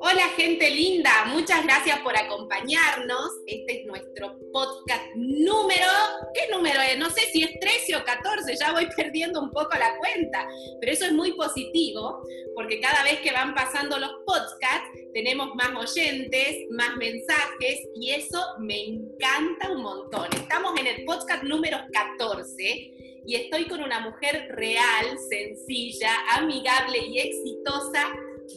[0.00, 3.32] Hola gente linda, muchas gracias por acompañarnos.
[3.46, 5.86] Este es nuestro podcast número,
[6.32, 6.98] ¿qué número es?
[6.98, 10.48] No sé si es 13 o 14, ya voy perdiendo un poco la cuenta,
[10.80, 12.22] pero eso es muy positivo
[12.54, 18.42] porque cada vez que van pasando los podcasts tenemos más oyentes, más mensajes y eso
[18.60, 20.28] me encanta un montón.
[20.32, 27.18] Estamos en el podcast número 14 y estoy con una mujer real, sencilla, amigable y
[27.18, 28.12] exitosa.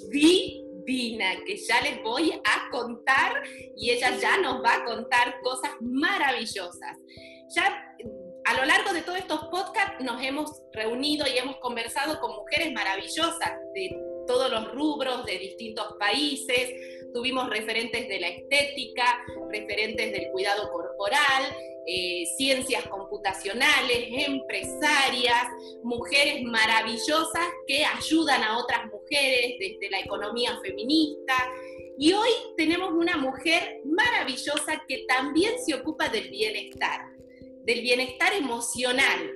[0.10, 3.44] Vi que ya les voy a contar
[3.76, 6.98] y ella ya nos va a contar cosas maravillosas.
[7.56, 7.96] Ya
[8.46, 12.72] a lo largo de todos estos podcasts nos hemos reunido y hemos conversado con mujeres
[12.73, 13.98] maravillosas de
[14.28, 16.72] todos los rubros, de distintos países.
[17.14, 21.44] Tuvimos referentes de la estética, referentes del cuidado corporal,
[21.88, 25.44] eh, ciencias computacionales, empresarias,
[25.84, 31.36] mujeres maravillosas que ayudan a otras mujeres desde la economía feminista.
[31.97, 37.02] Y hoy tenemos una mujer maravillosa que también se ocupa del bienestar,
[37.64, 39.31] del bienestar emocional.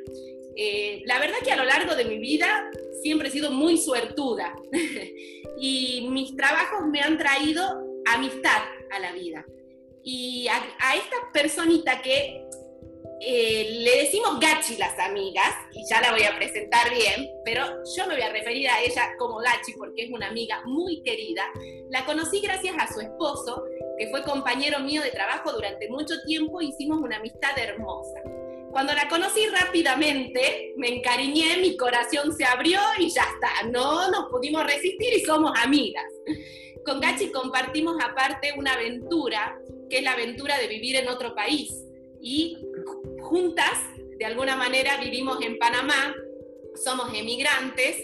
[0.56, 2.70] Eh, la verdad que a lo largo de mi vida
[3.04, 4.56] siempre he sido muy suertuda
[5.62, 7.64] y mis trabajos me han traído
[8.08, 9.46] amistad a la vida
[10.04, 12.46] y a, esta personita que
[13.22, 18.08] eh, le decimos Gachi las amigas, y ya la voy a presentar bien, pero yo
[18.08, 21.44] me voy a referir a ella como Gachi porque es una amiga muy querida.
[21.90, 23.64] La conocí gracias a su esposo,
[23.98, 28.22] que fue compañero mío de trabajo durante mucho tiempo, hicimos una amistad hermosa.
[28.72, 34.30] Cuando la conocí rápidamente, me encariñé, mi corazón se abrió y ya está, no nos
[34.30, 36.06] pudimos resistir y somos amigas.
[36.86, 39.60] Con Gachi compartimos aparte una aventura
[39.90, 41.72] que es la aventura de vivir en otro país.
[42.22, 42.58] Y
[43.22, 43.78] juntas,
[44.18, 46.16] de alguna manera, vivimos en Panamá,
[46.76, 47.98] somos emigrantes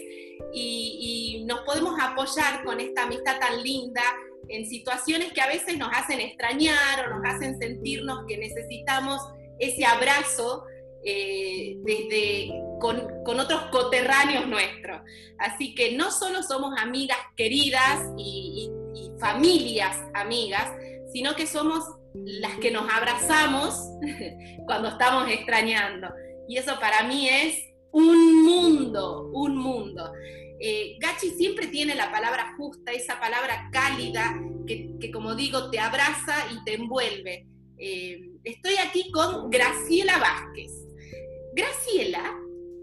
[0.52, 4.02] y, nos podemos apoyar con esta amistad tan linda
[4.48, 9.22] en situaciones que a veces nos hacen extrañar o nos hacen sentirnos que necesitamos
[9.60, 10.64] ese abrazo
[11.04, 15.02] eh, desde, con, con, otros coterráneos nuestros.
[15.38, 20.70] Así que no solo somos amigas queridas y, y familias amigas,
[21.12, 21.84] sino que somos
[22.24, 23.74] las que nos abrazamos
[24.66, 26.08] cuando estamos extrañando.
[26.48, 27.58] Y eso para mí es
[27.92, 30.12] un mundo, un mundo.
[30.58, 36.34] Eh, Gachi siempre tiene la palabra justa, esa palabra cálida que, como digo, te abraza
[36.52, 37.46] y te envuelve.
[37.78, 40.72] Eh, estoy aquí con Graciela Vázquez.
[41.54, 42.36] Graciela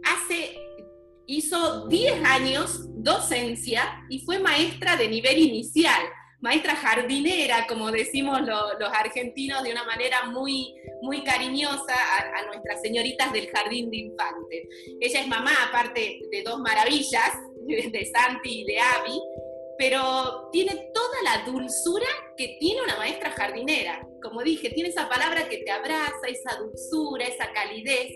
[0.03, 0.55] hace,
[1.27, 6.01] hizo 10 años docencia y fue maestra de nivel inicial
[6.43, 11.95] maestra jardinera, como decimos los argentinos de una manera muy, muy cariñosa
[12.35, 14.67] a, nuestras señoritas del jardín de infantes.
[14.99, 17.31] Ella es mamá, aparte de dos maravillas,
[17.65, 19.21] de Santi y de Abby,
[19.77, 24.05] pero tiene toda la dulzura que tiene una maestra jardinera.
[24.21, 28.09] Como dije, tiene esa palabra que te abraza, esa dulzura, esa calidez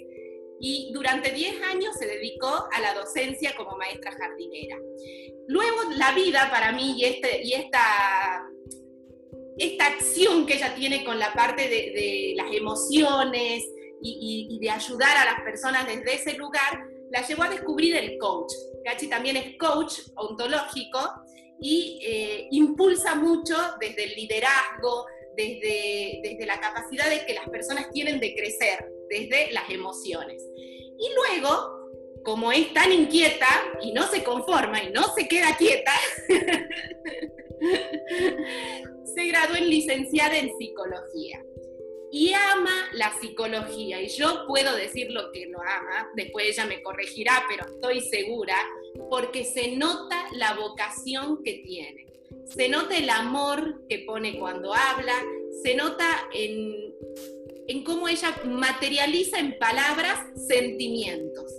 [0.60, 4.78] y durante 10 años se dedicó a la docencia como maestra jardinera.
[5.48, 8.48] Luego la vida para mí y, este, y esta,
[9.58, 13.64] esta acción que ella tiene con la parte de, las emociones
[14.02, 18.54] y, de ayudar a las personas desde ese lugar, la llevó a descubrir el coach.
[18.84, 21.00] Gachi también es coach ontológico
[21.60, 27.90] y eh, impulsa mucho desde el liderazgo, desde, desde la capacidad de que las personas
[27.92, 30.44] tienen de crecer, desde las emociones.
[30.56, 31.92] Y luego,
[32.24, 33.48] como es tan inquieta
[33.82, 35.94] y no se conforma y no se queda quieta,
[39.16, 41.42] se graduó en licenciada en psicología.
[42.10, 46.82] Y ama la psicología, y yo puedo decir lo que lo ama, después ella me
[46.82, 48.56] corregirá, pero estoy segura,
[49.10, 52.06] porque se nota la vocación que tiene,
[52.46, 55.22] se nota el amor que pone cuando habla,
[55.64, 56.94] se nota en
[57.68, 61.54] en cómo ella materializa en palabras sentimientos.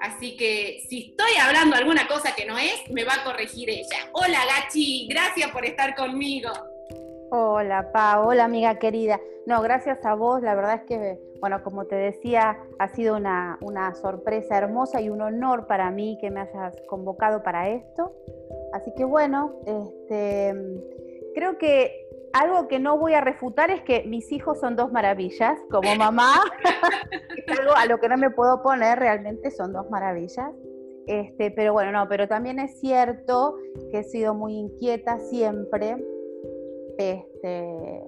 [0.00, 4.10] Así que si estoy hablando alguna cosa que no es, me va a corregir ella.
[4.12, 6.50] Hola Gachi, gracias por estar conmigo.
[7.30, 9.20] Hola Pa, hola amiga querida.
[9.46, 13.58] No, gracias a vos, la verdad es que, bueno, como te decía, ha sido una,
[13.60, 18.12] una sorpresa hermosa y un honor para mí que me hayas convocado para esto.
[18.72, 20.54] Así que bueno, este,
[21.34, 25.58] creo que algo que no voy a refutar es que mis hijos son dos maravillas.
[25.70, 26.34] Como mamá,
[27.36, 30.50] es algo a lo que no me puedo poner, realmente son dos maravillas.
[31.06, 33.56] Este, pero bueno, no, pero también es cierto
[33.92, 35.96] que he sido muy inquieta siempre,
[36.98, 38.02] este,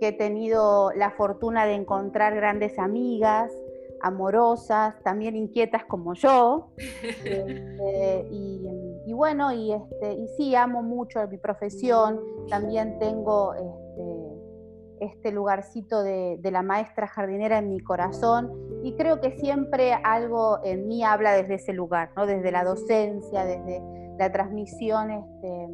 [0.00, 3.52] que he tenido la fortuna de encontrar grandes amigas,
[4.00, 6.70] amorosas, también inquietas como yo.
[7.24, 15.32] Este, y, bueno, y, este, y sí, amo mucho mi profesión, también tengo este, este
[15.32, 20.88] lugarcito de, de, la maestra jardinera en mi corazón y creo que siempre algo en
[20.88, 22.26] mí habla desde ese lugar, ¿no?
[22.26, 23.82] desde la docencia, desde
[24.18, 25.10] la transmisión.
[25.10, 25.68] Este,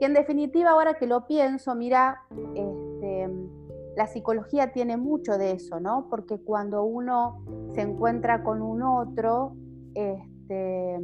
[0.00, 2.22] y en definitiva, ahora que lo pienso, mira,
[2.54, 3.28] este,
[3.96, 6.08] la psicología tiene mucho de eso, ¿no?
[6.10, 7.42] Porque cuando uno
[7.74, 9.54] se encuentra con un otro
[9.94, 11.00] este,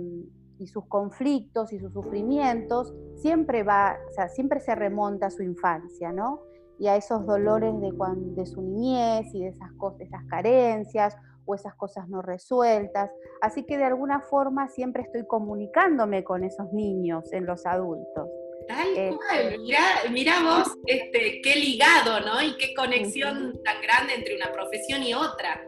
[0.59, 5.43] y sus conflictos y sus sufrimientos, siempre va, o sea, siempre se remonta a su
[5.43, 6.41] infancia, ¿no?
[6.79, 7.93] Y a esos dolores de,
[8.35, 13.11] de su niñez y de esas cosas, esas carencias o esas cosas no resueltas.
[13.41, 18.29] Así que de alguna forma siempre estoy comunicándome con esos niños en los adultos.
[18.69, 22.43] Tal este, cual, mira, vos este, qué ligado, ¿no?
[22.43, 25.61] Y qué conexión tan grande entre una profesión y otra.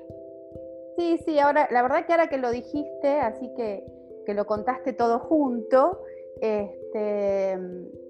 [0.96, 3.84] Sí, sí, ahora, la verdad que ahora que lo dijiste, así que,
[4.24, 6.00] que lo contaste todo junto,
[6.40, 7.58] este,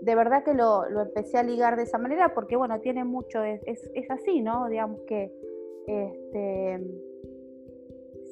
[0.01, 3.43] de verdad que lo, lo, empecé a ligar de esa manera porque, bueno, tiene mucho,
[3.43, 4.69] es, es, así, ¿no?
[4.69, 5.33] Digamos que
[5.87, 6.81] este,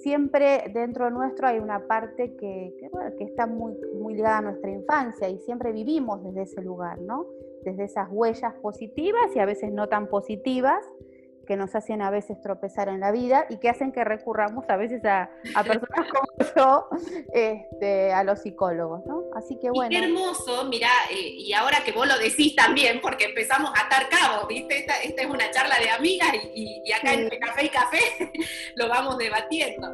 [0.02, 2.74] siempre dentro nuestro hay una parte que,
[3.18, 7.26] que, está muy, muy ligada a nuestra infancia y siempre vivimos desde ese lugar, ¿no?
[7.62, 10.84] Desde esas huellas positivas y a veces no tan positivas
[11.46, 14.76] que nos hacen a veces tropezar en la vida y que hacen que recurramos a
[14.76, 15.30] veces a,
[15.66, 16.88] personas como yo,
[17.32, 19.24] este, a los psicólogos, ¿no?
[19.34, 19.90] Así que bueno.
[19.90, 23.86] Y qué hermoso, mira, eh, y ahora que vos lo decís también, porque empezamos a
[23.86, 24.78] atar cabos, ¿viste?
[24.78, 28.32] Esta, es una charla de amigas y, acá en Café y Café
[28.76, 29.88] lo vamos debatiendo.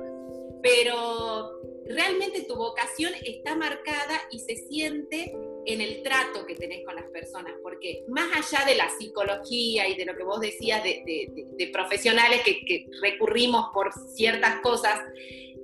[0.62, 5.34] Pero realmente tu vocación está marcada y se siente
[5.68, 9.96] en el trato que tenés con las personas, porque más allá de la psicología y
[9.96, 14.98] de lo que vos decías de, profesionales que, recurrimos por ciertas cosas,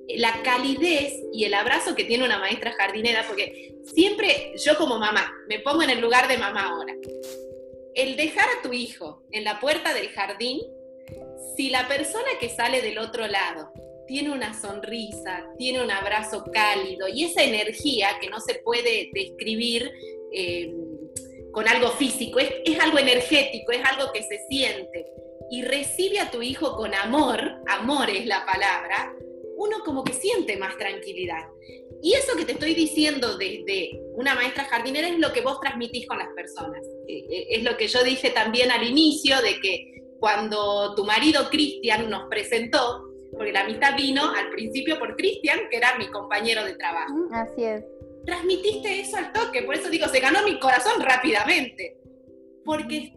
[0.08, 5.32] la calidez y el abrazo que tiene una maestra jardinera, porque siempre yo como mamá,
[5.48, 6.94] me pongo en el lugar de mamá ahora,
[7.94, 10.60] el dejar a tu hijo en la puerta del jardín,
[11.56, 13.72] si la persona que sale del otro lado
[14.06, 19.90] tiene una sonrisa, tiene un abrazo cálido y esa energía que no se puede describir
[20.32, 20.72] eh,
[21.52, 25.06] con algo físico, es, es, algo energético, es algo que se siente.
[25.50, 29.14] Y recibe a tu hijo con amor, amor es la palabra,
[29.56, 31.46] uno como que siente más tranquilidad.
[32.02, 36.06] Y eso que te estoy diciendo desde una maestra jardinera es lo que vos transmitís
[36.06, 36.84] con las personas.
[37.08, 41.48] Eh, eh, es lo que yo dije también al inicio de que cuando tu marido
[41.50, 46.64] Cristian nos presentó, porque la amistad vino al principio por Cristian, que era mi compañero
[46.64, 47.14] de trabajo.
[47.32, 47.84] Así es.
[48.24, 51.98] Transmitiste eso al toque, por eso digo, se ganó mi corazón rápidamente.
[52.64, 53.12] Porque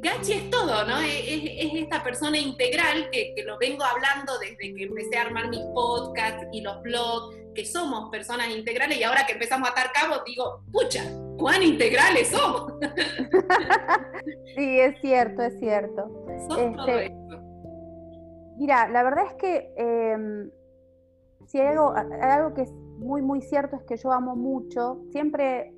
[0.00, 0.98] Gachi es todo, ¿no?
[1.00, 5.62] Es, esta persona integral que, que, lo vengo hablando desde que empecé a armar mis
[5.74, 10.24] podcasts y los blogs, que somos personas integrales y ahora que empezamos a atar cabos
[10.26, 11.04] digo, pucha,
[11.38, 12.72] cuán integrales somos.
[14.56, 16.26] sí, es cierto, es cierto.
[16.28, 17.14] Este,
[18.56, 20.50] Mira, la verdad es que em,
[21.46, 25.74] si hay algo, algo, que es muy, muy cierto es que yo amo mucho, siempre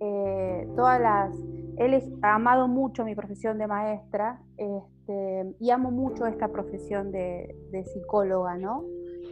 [0.00, 1.34] eh, todas las,
[1.76, 7.54] él ha amado mucho mi profesión de maestra este, y amo mucho esta profesión de,
[7.92, 8.84] psicóloga, ¿no?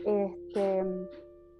[0.04, 0.84] Este,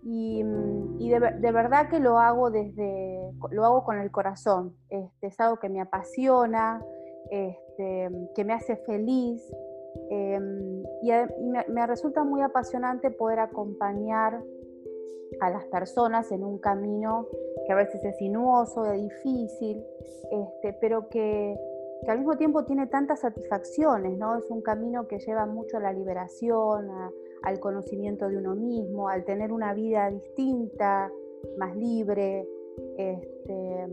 [0.03, 5.59] y, de, verdad que lo hago desde, lo hago con el corazón, este, es algo
[5.59, 6.83] que me apasiona,
[7.31, 9.43] que me hace feliz,
[10.13, 11.13] Em, y,
[11.69, 14.43] me, resulta muy apasionante poder acompañar
[15.41, 17.29] a las personas en un camino
[17.65, 19.85] que a veces es sinuoso, es difícil,
[20.33, 21.57] este, pero que,
[22.09, 24.37] al mismo tiempo tiene tantas satisfacciones, ¿no?
[24.37, 26.91] Es un camino que lleva mucho a la liberación,
[27.43, 31.13] al conocimiento de uno mismo, al tener una vida distinta,
[31.57, 32.49] más libre.
[32.97, 33.87] Este,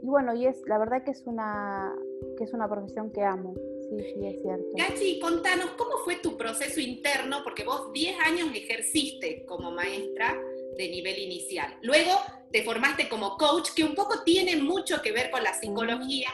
[0.00, 1.92] y bueno, y es la verdad que es una,
[2.36, 3.54] que es una profesión que amo
[3.90, 4.64] sí, sí, es cierto.
[4.74, 7.42] Gachi, contanos, ¿cómo fue tu proceso interno?
[7.44, 10.38] Porque vos 10 años ejerciste como maestra
[10.76, 11.76] de nivel inicial.
[11.82, 12.12] Luego
[12.52, 16.28] te formaste como coach, que un poco tiene mucho que ver con la psicología.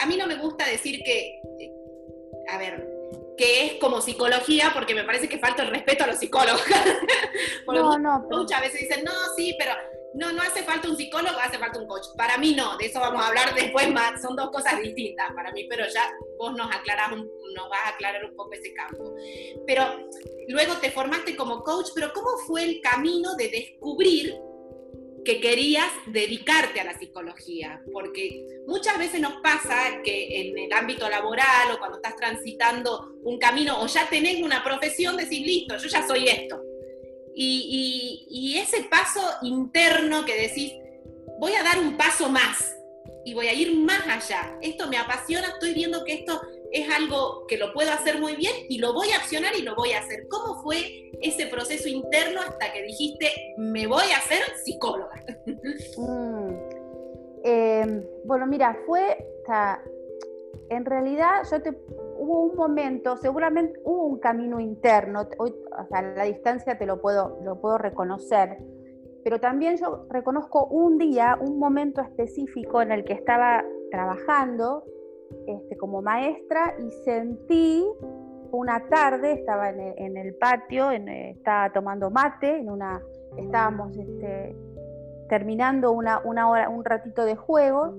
[0.00, 1.40] A mí no me gusta decir que,
[2.48, 2.88] a ver,
[3.36, 6.62] que es como psicología, porque me parece que falta el respeto a los psicólogos.
[7.66, 8.26] no, no.
[8.30, 9.72] Muchas veces dicen, no, sí, pero
[10.14, 12.06] no, no hace falta un psicólogo, hace falta un coach.
[12.16, 15.52] Para mí no, de eso vamos a hablar después más, son dos cosas distintas para
[15.52, 19.14] mí, pero ya vos nos aclarás, nos vas a aclarar un poco ese campo.
[19.66, 20.08] Pero
[20.48, 24.34] luego te formaste como coach, pero ¿cómo fue el camino de descubrir
[25.24, 31.08] que querías dedicarte a la psicología, porque muchas veces nos pasa que en el ámbito
[31.08, 35.88] laboral o cuando estás transitando un camino o ya tenés una profesión, decís, listo, yo
[35.88, 36.62] ya soy esto.
[37.42, 40.74] Y, ese paso interno que decís,
[41.38, 42.76] voy a dar un paso más
[43.24, 44.58] y voy a ir más allá.
[44.60, 48.52] Esto me apasiona, estoy viendo que esto es algo que lo puedo hacer muy bien
[48.68, 50.28] y lo voy a accionar y lo voy a hacer.
[50.28, 55.24] ¿Cómo fue ese proceso interno hasta que dijiste, me voy a hacer psicóloga?
[55.96, 56.80] Mm.
[57.42, 59.16] Em, bueno, mira, fue,
[60.70, 61.70] en realidad yo te,
[62.16, 66.86] hubo un momento, seguramente hubo un camino interno, hoy, o sea, a la distancia te
[66.86, 68.58] lo puedo, lo puedo reconocer,
[69.24, 74.84] pero también yo reconozco un día, un momento específico en el que estaba trabajando
[75.46, 77.84] este, como maestra y sentí
[78.52, 83.00] una tarde, estaba en el, patio, eh, estaba tomando mate, en una,
[83.36, 84.56] estábamos este,
[85.28, 87.94] terminando una, hora, un ratito de juego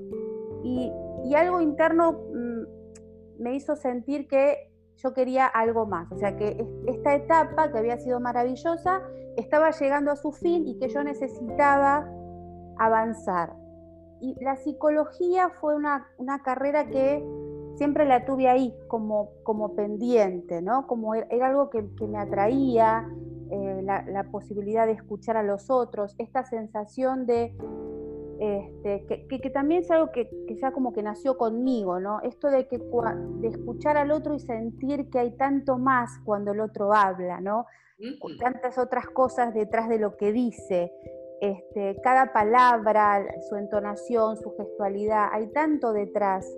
[0.64, 0.92] y,
[1.36, 7.16] algo interno mm, me hizo sentir que yo quería algo más, o sea que esta
[7.16, 9.02] etapa que había sido maravillosa
[9.38, 12.08] estaba llegando a su fin y que yo necesitaba
[12.78, 13.56] avanzar.
[14.20, 16.06] Y la psicología fue una,
[16.44, 17.26] carrera que
[17.76, 20.86] siempre la tuve ahí como, como pendiente, ¿no?
[20.86, 23.10] Como er, era, algo que, me atraía,
[23.50, 27.56] eh, la, posibilidad de escuchar a los otros, esta sensación de,
[28.44, 30.28] este, que, también es algo que,
[30.60, 32.22] ya como que nació conmigo, ¿no?
[32.22, 36.60] Esto de, que, de escuchar al otro y sentir que hay tanto más cuando el
[36.60, 37.68] otro habla, ¿no?
[38.40, 40.92] Tantas otras cosas detrás de lo que dice.
[41.40, 46.52] Este, cada palabra, su entonación, su gestualidad, hay tanto detrás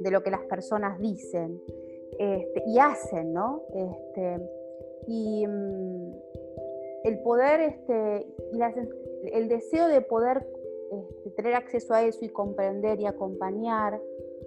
[0.00, 1.60] de lo que las personas dicen
[2.18, 3.62] este, y hacen, ¿no?
[3.72, 4.40] Este,
[5.06, 6.12] y mm,
[7.04, 8.26] el poder, este,
[9.32, 10.44] el deseo de poder
[10.90, 14.00] este, tener acceso a eso y comprender y acompañar,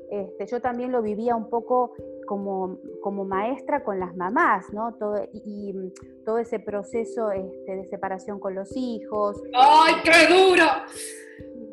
[0.09, 1.93] este, yo también lo vivía un poco
[2.27, 4.95] como, como maestra con las mamás, ¿no?
[4.95, 9.41] Todo, y, mm, todo ese proceso este, de separación con los hijos.
[9.53, 10.65] ¡Ay, qué duro!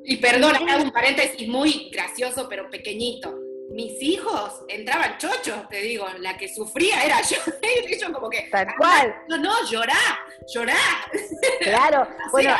[0.05, 6.07] Y perdona, hago un paréntesis muy gracioso, pero pequeñito mis hijos entraban chochos, te digo,
[6.21, 7.37] la que sufría era yo,
[7.89, 8.49] y yo como que...
[8.51, 9.15] Tal cual.
[9.29, 9.95] No, no, llorá,
[10.53, 10.75] llorá.
[11.63, 12.51] Claro, bueno,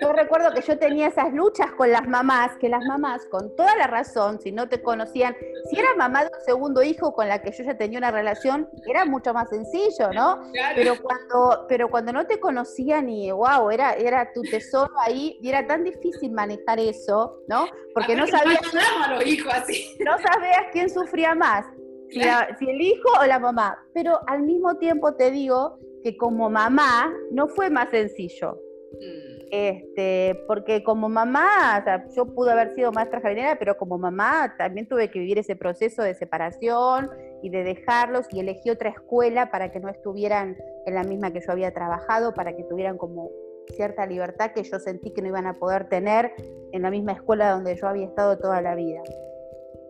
[0.00, 3.76] yo, recuerdo que yo tenía esas luchas con las mamás, que las mamás, con toda
[3.76, 5.36] la razón, si no te conocían,
[5.70, 8.68] si era mamá de un segundo hijo con la que yo ya tenía una relación,
[8.86, 10.42] era mucho más sencillo, ¿no?
[10.74, 15.48] Pero cuando, pero cuando no te conocían y wow, era, era tu tesoro ahí, y
[15.48, 17.66] era tan difícil manejar eso, ¿no?
[17.94, 18.60] Porque no sabías.
[19.04, 19.96] a los hijos así.
[20.04, 21.64] No sabías quién sufría más,
[22.10, 23.78] si, el hijo o la mamá.
[23.94, 28.60] Pero al mismo tiempo te digo que como mamá no fue más sencillo.
[28.92, 29.36] Mm.
[29.50, 34.54] Este, porque como mamá, o sea, yo pude haber sido maestra jardinera, pero como mamá
[34.56, 37.10] también tuve que vivir ese proceso de separación
[37.42, 41.40] y de dejarlos y elegí otra escuela para que no estuvieran en la misma que
[41.40, 43.28] yo había trabajado, para que tuvieran como
[43.74, 46.32] cierta libertad que yo sentí que no iban a poder tener
[46.70, 49.02] en la misma escuela donde yo había estado toda la vida.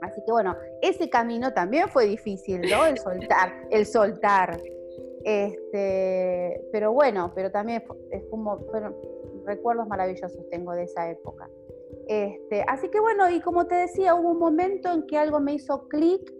[0.00, 2.87] Así que bueno, ese camino también fue difícil, ¿no?
[2.87, 4.58] El soltar, el soltar.
[5.26, 8.95] Este, pero bueno, pero también es como, fueron
[9.45, 11.50] recuerdos maravillosos tengo de esa época.
[12.06, 15.54] Este, así que bueno, y como te decía, hubo un momento en que algo me
[15.54, 16.33] hizo clic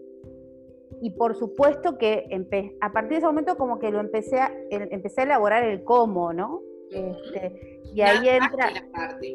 [1.01, 2.29] y por supuesto que
[2.79, 6.31] a partir de ese momento como que lo empecé a, empecé a elaborar el cómo,
[6.31, 6.61] ¿no?
[6.89, 8.69] Este, y ahí entra.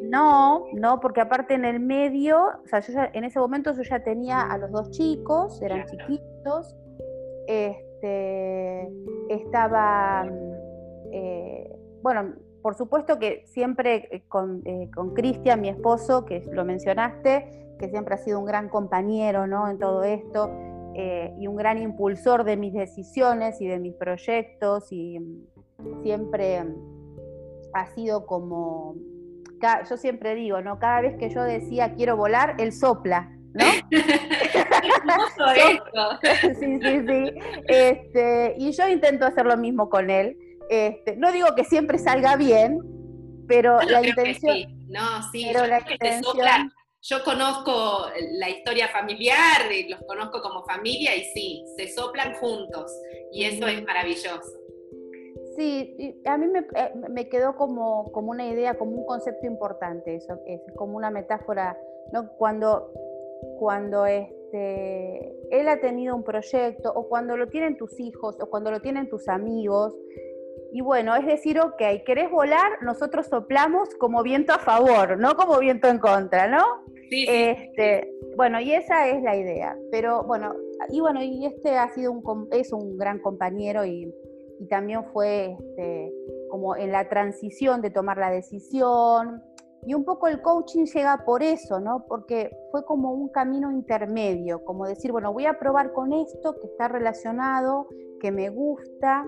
[0.04, 4.02] No, no, porque aparte en el medio, o sea, yo en ese momento yo ya
[4.02, 6.74] tenía a los dos chicos, eran chiquitos.
[7.46, 7.91] Este,
[9.28, 10.28] estaba,
[11.12, 11.70] eh,
[12.02, 17.88] bueno, por supuesto que siempre eh, con eh, Cristian, mi esposo, que lo mencionaste, que
[17.88, 19.68] siempre ha sido un gran compañero ¿no?
[19.68, 20.50] en todo esto
[20.94, 26.62] y un gran impulsor de mis decisiones y de mis proyectos y mm, siempre
[27.72, 28.96] ha sido como,
[29.88, 30.78] yo siempre digo, ¿no?
[30.78, 33.64] Cada vez que yo decía quiero volar, él sopla, ¿no?
[36.58, 37.34] sí, sí, sí.
[37.66, 40.36] Este, y yo intento hacer lo mismo con él.
[40.70, 42.80] Este, no digo que siempre salga bien,
[43.48, 44.56] pero la intención.
[44.88, 48.06] No, sí, pero la intención, yo conozco
[48.38, 52.92] la historia familiar, los conozco como familia y sí, se soplan juntos
[53.32, 54.62] y eso es maravilloso.
[55.56, 60.38] Sí, a mí eh, me, quedó como, como, una idea, como un concepto importante, eso
[60.46, 61.76] es como una metáfora,
[62.12, 62.28] ¿no?
[62.38, 62.92] Cuando,
[63.58, 68.70] cuando este, él ha tenido un proyecto, o cuando lo tienen tus hijos, o cuando
[68.70, 69.94] lo tienen tus amigos,
[70.74, 75.58] Y bueno, es decir, ok, querés volar, nosotros soplamos como viento a favor, no como
[75.58, 76.64] viento en contra, ¿no?
[77.10, 77.26] Sí, sí.
[77.28, 79.76] Este, bueno, y esa es la idea.
[79.90, 80.54] Pero bueno,
[80.88, 84.10] y bueno, y este ha sido un, es un gran compañero y,
[84.58, 86.10] y también fue este,
[86.48, 89.42] como en la transición de tomar la decisión.
[89.84, 92.04] Y un poco el coaching llega por eso, ¿no?
[92.06, 96.68] Porque fue como un camino intermedio, como decir, bueno, voy a probar con esto que
[96.68, 97.88] está relacionado,
[98.20, 99.26] que me gusta,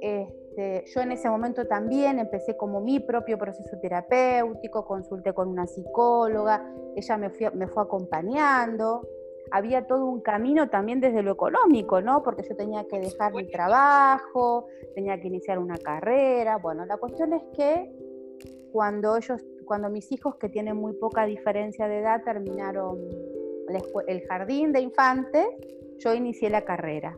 [0.00, 5.66] este, yo en ese momento también empecé como mi propio proceso terapéutico, consulté con una
[5.66, 6.62] psicóloga,
[6.94, 9.08] ella me, me fue acompañando.
[9.50, 12.22] Había todo un camino también desde lo económico, ¿no?
[12.22, 16.58] Porque yo tenía que dejar mi trabajo, tenía que iniciar una carrera.
[16.58, 17.90] Bueno, la cuestión es que
[18.72, 22.98] cuando ellos, cuando mis hijos que tienen muy poca diferencia de edad terminaron
[24.06, 25.46] el jardín de infantes,
[25.98, 27.16] yo inicié la carrera.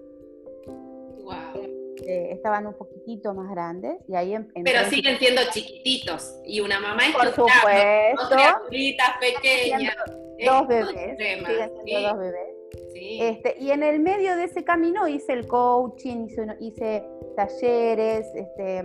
[2.07, 6.79] Eh, estaban un poquitito más grandes y ahí em, Pero siguen siendo chiquititos y una
[6.79, 8.37] mamá es Por supuesto.
[8.37, 9.97] Dos pequeñas.
[10.45, 10.89] Dos bebés.
[10.89, 11.17] siguen
[11.85, 12.57] siendo dos bebés.
[12.95, 18.83] Este, y en el medio de ese camino hice el coaching, hice, hice talleres, este,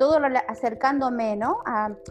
[0.00, 1.58] todo acercándome, ¿no?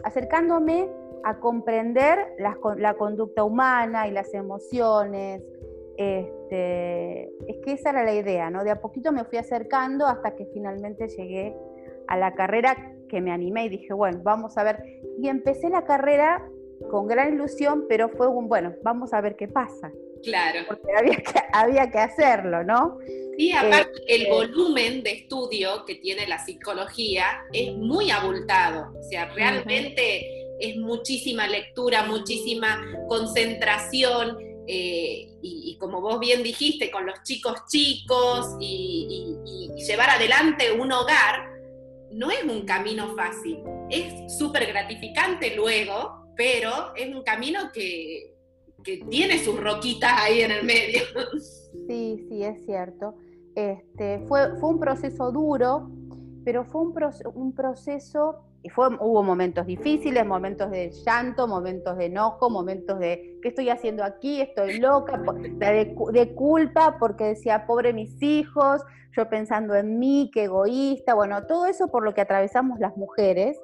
[0.04, 0.88] acercándome
[1.24, 5.42] a comprender la, la conducta humana y las emociones,
[5.96, 8.62] este, es que esa era la idea, ¿no?
[8.62, 11.56] De a poquito me fui acercando hasta que finalmente llegué
[12.06, 14.84] a la carrera que me animé y dije, bueno, vamos a ver.
[15.18, 16.48] Y empecé la carrera
[16.92, 19.90] con gran ilusión, pero fue un, bueno, vamos a ver qué pasa.
[20.22, 20.60] Claro.
[20.66, 22.98] Porque había que, había que hacerlo, ¿no?
[23.36, 29.02] Sí, aparte el este volumen de estudio que tiene la psicología es muy abultado, o
[29.02, 30.26] sea, realmente
[30.60, 34.36] es muchísima lectura, muchísima concentración,
[34.72, 39.36] eh, y, como vos bien dijiste, con los chicos chicos y,
[39.88, 41.48] llevar adelante un hogar,
[42.12, 43.58] no es un camino fácil.
[43.88, 48.29] Es súper gratificante luego, pero es un camino que,
[48.82, 51.02] tiene sus roquitas ahí en el medio.
[51.86, 53.14] Sí, sí, es cierto.
[53.54, 55.90] Este, fue, fue un proceso duro,
[56.44, 56.94] pero fue un,
[57.34, 63.38] un proceso y fue, hubo momentos difíciles, momentos de llanto, momentos de enojo, momentos de
[63.42, 64.40] ¿qué estoy haciendo aquí?
[64.40, 68.82] Estoy loca, de, de, culpa porque decía, pobre mis hijos,
[69.16, 73.58] yo pensando en mí, qué egoísta, bueno, todo eso por lo que atravesamos las mujeres.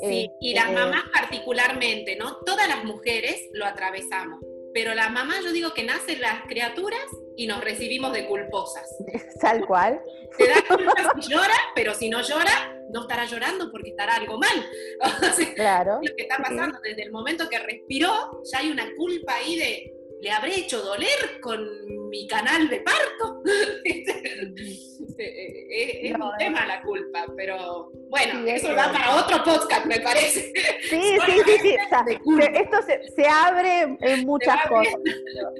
[0.00, 2.36] Sí, y las este, mamás particularmente, ¿no?
[2.44, 4.40] Todas las mujeres lo atravesamos,
[4.72, 7.04] pero la mamá yo digo que nacen las criaturas
[7.36, 8.88] y nos recibimos de culposas.
[9.40, 10.00] Tal cual.
[10.36, 14.38] Te da culpa si llora, pero si no llora, no estará llorando porque estará algo
[14.38, 14.66] mal.
[15.54, 16.00] claro.
[16.02, 19.93] Lo que está pasando desde el momento que respiró, ya hay una culpa ahí de,
[20.24, 21.60] ¿le habré hecho doler con
[22.08, 23.42] mi canal de parto?
[25.18, 30.50] es, un tema la culpa, pero bueno, eso da para otro podcast, me parece.
[30.88, 31.76] Sí, sí, sí, sí.
[32.54, 32.78] esto
[33.14, 34.94] se, abre en muchas cosas.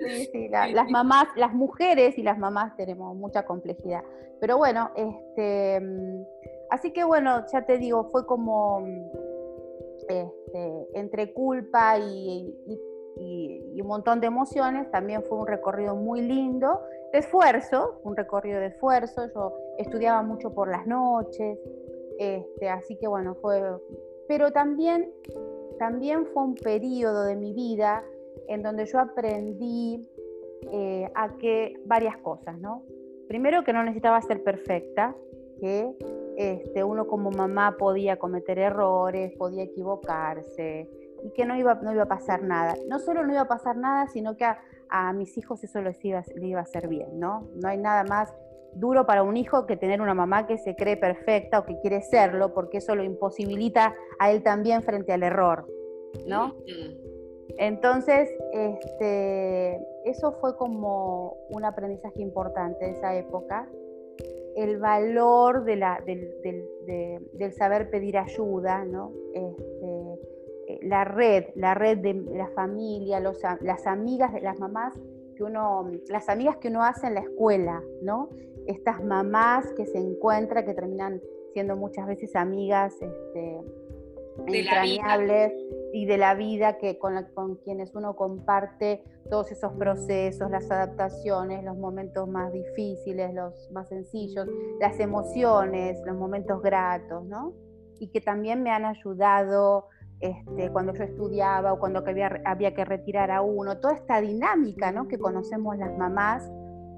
[0.06, 4.02] Sí, sí, las mamás, las mujeres y las mamás tenemos mucha complejidad.
[4.40, 5.82] Pero bueno, este
[6.70, 8.84] Así que bueno, ya te digo, fue como
[10.08, 10.32] este,
[10.94, 12.52] entre culpa y,
[13.16, 16.80] un montón de emociones, también fue un recorrido muy lindo,
[17.12, 21.58] de esfuerzo, un recorrido de esfuerzo, yo estudiaba mucho por las noches,
[22.18, 23.62] este, así que bueno, fue,
[24.26, 25.12] pero también,
[25.78, 28.04] también fue un periodo de mi vida
[28.48, 30.08] en donde yo aprendí
[30.72, 32.82] eh, a que varias cosas, ¿no?
[33.28, 35.14] Primero que no necesitaba ser perfecta,
[35.60, 35.94] que
[36.36, 40.88] este, uno como mamá podía cometer errores, podía equivocarse
[41.24, 42.76] y que no iba, no iba a pasar nada.
[42.86, 46.22] No solo no iba a pasar nada, sino que a, mis hijos eso les iba,
[46.36, 47.48] iba a hacer bien, ¿no?
[47.54, 48.32] No hay nada más
[48.74, 52.02] duro para un hijo que tener una mamá que se cree perfecta o que quiere
[52.02, 55.66] serlo, porque eso lo imposibilita a él también frente al error,
[56.26, 56.54] ¿no?
[57.56, 63.66] Entonces, este, eso fue como un aprendizaje importante de esa época
[64.56, 69.12] el valor de la, del, saber pedir ayuda, ¿no?
[69.32, 70.13] Este,
[70.82, 74.94] la red, la red de la familia, los, las amigas de las mamás
[75.36, 78.28] que uno, las amigas que uno hace en la escuela, ¿no?
[78.66, 81.20] Estas mamás que se encuentran, que terminan
[81.52, 83.60] siendo muchas veces amigas este,
[84.46, 85.52] entrañables
[85.92, 91.64] y de la vida que con, con quienes uno comparte todos esos procesos, las adaptaciones,
[91.64, 94.46] los momentos más difíciles, los más sencillos,
[94.80, 97.52] las emociones, los momentos gratos, ¿no?
[97.98, 99.88] Y que también me han ayudado
[100.20, 104.92] este, cuando yo estudiaba o cuando había, había, que retirar a uno, toda esta dinámica
[104.92, 105.08] ¿no?
[105.08, 106.42] que conocemos las mamás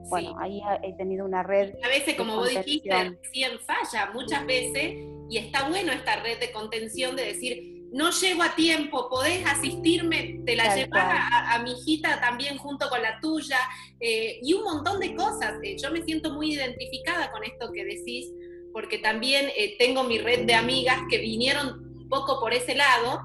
[0.08, 1.74] bueno, ahí he tenido una red.
[1.82, 4.94] a veces, como vos dijiste, recién falla muchas veces
[5.28, 10.40] y está bueno esta red de contención de decir, no llego a tiempo, podés asistirme,
[10.44, 13.58] te la llevas a, mi hijita también junto con la tuya,
[14.00, 15.54] eh, y un montón de cosas.
[15.62, 18.30] Eh, yo me siento muy identificada con esto que decís,
[18.72, 23.20] porque también eh, tengo mi red de amigas que vinieron un poco por ese lado,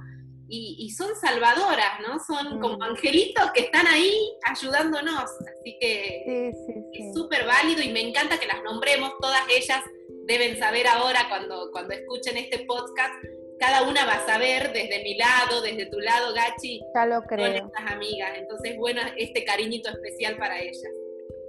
[0.54, 2.20] y, son salvadoras, ¿no?
[2.20, 2.84] Son como mm.
[2.84, 4.14] angelitos que están ahí
[4.46, 5.24] ayudándonos.
[5.24, 6.50] Así que
[6.92, 9.14] es súper válido y me encanta que las nombremos.
[9.22, 9.82] Todas ellas
[10.26, 13.14] deben saber ahora cuando, cuando escuchen este podcast.
[13.60, 16.82] Cada una va a saber desde mi lado, desde tu lado, Gachi.
[16.96, 17.46] Ya lo creo.
[17.46, 18.32] Son estas amigas.
[18.36, 20.92] Entonces, bueno, este cariñito especial para ellas.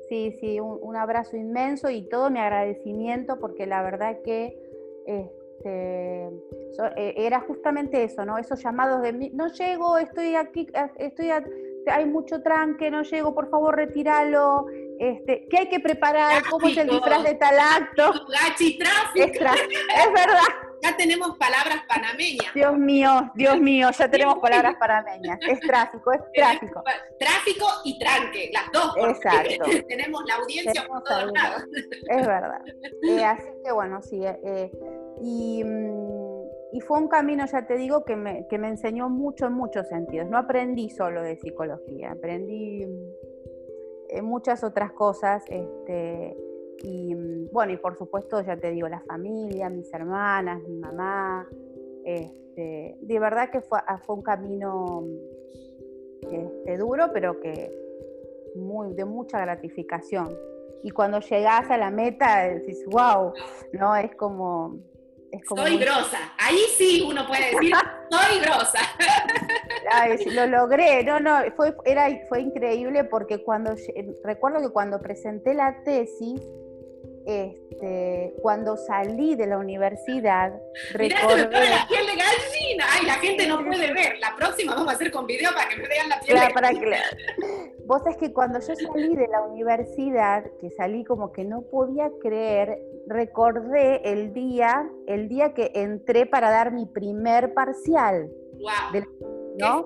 [0.09, 4.55] Sí, sí, un, un abrazo inmenso y todo mi agradecimiento porque la verdad que
[5.07, 6.31] este, eh,
[7.17, 8.39] era justamente eso, ¿no?
[8.39, 10.67] Esos llamados de, no llego, estoy aquí,
[10.99, 11.31] estoy
[11.91, 14.67] hay mucho tranque, no llego, por favor, retíralo.
[14.99, 16.43] Este, ¿Qué hay que preparar?
[16.49, 18.13] ¿Cómo es el disfraz de tal acto?
[18.29, 19.27] Gachi, tráfico.
[19.27, 20.49] Es, verdad.
[20.83, 22.53] Ya tenemos palabras panameñas.
[22.55, 25.39] Dios mío, Dios mío, ya tenemos palabras panameñas.
[25.49, 26.83] Es tráfico, es tráfico.
[27.19, 28.97] Tráfico y tranque, las dos.
[29.09, 29.71] Exacto.
[29.89, 31.65] tenemos la audiencia por todos lados.
[32.09, 32.61] Es verdad.
[33.05, 34.21] Eh, así que bueno, sí.
[34.25, 39.47] Eh, Mm, y, fue un camino, ya te digo, que me, que me, enseñó mucho
[39.47, 40.29] en muchos sentidos.
[40.29, 45.45] No aprendí solo de psicología, aprendí mm, muchas otras cosas.
[45.49, 46.37] Este,
[46.83, 51.49] y mm, bueno, y por supuesto, ya te digo, la familia, mis hermanas, mi mamá.
[52.05, 55.05] Este, de verdad que fue, ah, fue un camino
[56.23, 57.71] este, duro, pero que
[58.57, 60.37] muy, de mucha gratificación.
[60.83, 63.33] Y cuando llegas a la meta, decís, wow,
[63.73, 63.95] ¿no?
[63.95, 64.81] Es como,
[65.49, 66.19] soy grosa.
[66.39, 67.73] Ahí sí uno puede decir,
[68.11, 68.79] soy grosa.
[70.35, 71.05] lo logré.
[71.05, 73.75] No, no, fue, era, fue increíble porque cuando,
[74.25, 76.41] recuerdo que cuando presenté la tesis,
[77.27, 80.53] este, cuando salí de la universidad,
[80.93, 81.51] recordé...
[81.51, 82.85] la piel de gallina.
[82.91, 84.19] Ay, la gente no puede ver.
[84.21, 86.71] La próxima vamos a hacer con video para que me vean la piel de para
[87.87, 92.11] Vos es que cuando yo salí de la universidad, que salí como que no podía
[92.21, 98.31] creer, recordé el día, el día que entré para dar mi primer parcial.
[98.61, 99.03] Wow.
[99.59, 99.85] ¿No?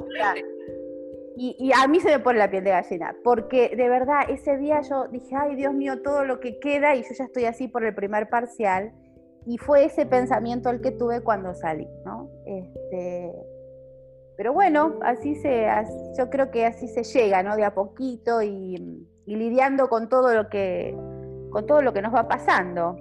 [1.38, 4.80] Y, a mí se me pone la piel de gallina, porque de verdad ese día
[4.80, 7.84] yo dije, ay Dios mío, todo lo que queda y yo ya estoy así por
[7.84, 8.92] el primer parcial.
[9.44, 12.30] Y fue ese pensamiento el que tuve cuando salí, ¿no?
[12.46, 13.32] Este,
[14.36, 15.66] pero bueno, así se,
[16.18, 17.56] yo creo que así se llega, ¿no?
[17.56, 20.94] De a poquito y, lidiando con todo lo que,
[21.50, 22.96] con todo lo que nos va pasando.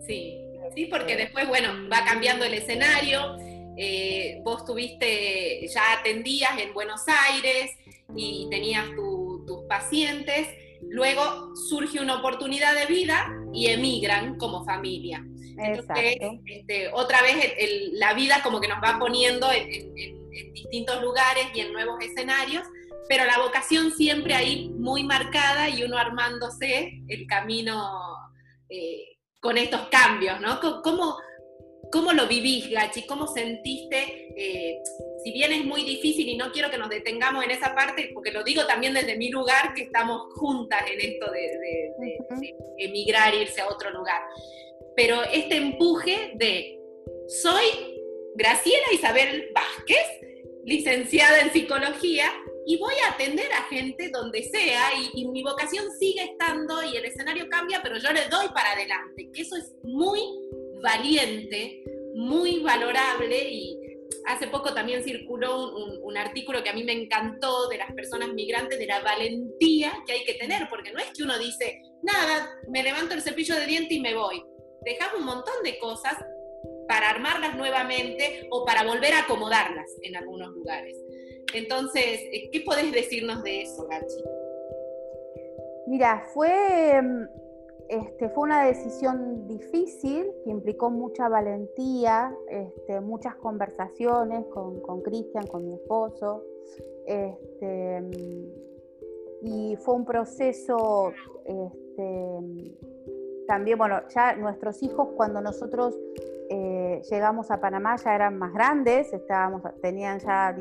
[0.00, 3.36] Sí, sí, porque después, bueno, va cambiando el escenario.
[3.76, 7.70] Eh, vos tuviste, ya atendías en Buenos Aires,
[8.16, 10.48] y tenías tus pacientes,
[10.82, 15.24] luego surge una oportunidad de vida y emigran como familia.
[15.58, 17.54] Entonces, este, otra vez
[17.92, 20.18] la vida como que nos va poniendo en,
[20.54, 22.62] distintos lugares y en nuevos escenarios,
[23.08, 27.90] pero la vocación siempre ahí muy marcada y uno armándose el camino
[28.68, 30.60] eh, con estos cambios, ¿no?
[30.82, 31.16] ¿Cómo,
[31.90, 33.06] cómo lo vivís, Gachi?
[33.06, 34.80] ¿Cómo sentiste eh,
[35.22, 38.32] si bien es muy difícil y no quiero que nos detengamos en esa parte, porque
[38.32, 41.92] lo digo también desde mi lugar, que estamos juntas en esto de,
[42.78, 44.22] emigrar, irse a otro lugar,
[44.96, 46.78] pero este empuje de,
[47.28, 47.64] soy
[48.34, 50.06] Graciela Isabel Vázquez,
[50.64, 52.30] licenciada en psicología,
[52.66, 54.82] y voy a atender a gente donde sea,
[55.14, 58.72] y, y mi vocación sigue estando y el escenario cambia, pero yo le doy para
[58.72, 60.20] adelante, que eso es muy
[60.82, 61.82] valiente,
[62.14, 63.79] muy valorable y,
[64.26, 68.78] hace poco también circuló un, artículo que a mí me encantó de las personas migrantes,
[68.78, 72.82] de la valentía que hay que tener, porque no es que uno dice, nada, me
[72.82, 74.44] levanto el cepillo de diente y me voy.
[74.82, 76.14] Dejas un montón de cosas
[76.88, 80.96] para armarlas nuevamente o para volver a acomodarlas en algunos lugares.
[81.54, 84.24] Entonces, eh, ¿qué podés decirnos de eso, Gachi?
[85.86, 87.39] Mira, fue mm,
[87.90, 95.66] este, fue una decisión difícil que implicó mucha valentía, este, muchas conversaciones con Cristian, con,
[95.66, 96.44] mi esposo.
[97.04, 98.02] Este,
[99.42, 101.12] y fue un proceso
[103.48, 105.98] también, bueno, ya nuestros hijos cuando nosotros
[106.48, 110.54] eh, llegamos a Panamá ya eran más grandes, estábamos, tenían ya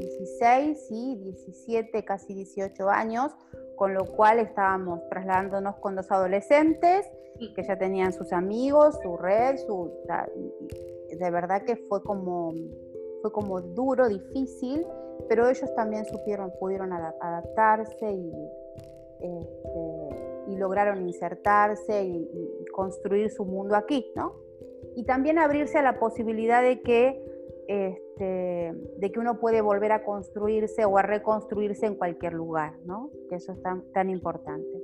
[0.00, 3.32] 16, y 17, casi 18 años
[3.76, 7.10] con lo cual estábamos trasladándonos con dos adolescentes
[7.50, 9.90] que ya tenían sus amigos, su red, su,
[11.10, 12.52] de verdad que fue como,
[13.20, 14.86] fue como duro, difícil,
[15.28, 18.32] pero ellos también supieron, pudieron adaptarse y,
[19.20, 22.28] este, lograron insertarse y,
[22.72, 24.34] construir su mundo aquí, ¿no?
[24.94, 27.22] Y también abrirse a la posibilidad de que,
[27.72, 33.10] este, de que uno puede volver a construirse o a reconstruirse en cualquier lugar, ¿no?
[33.28, 34.82] Que eso es tan, tan importante.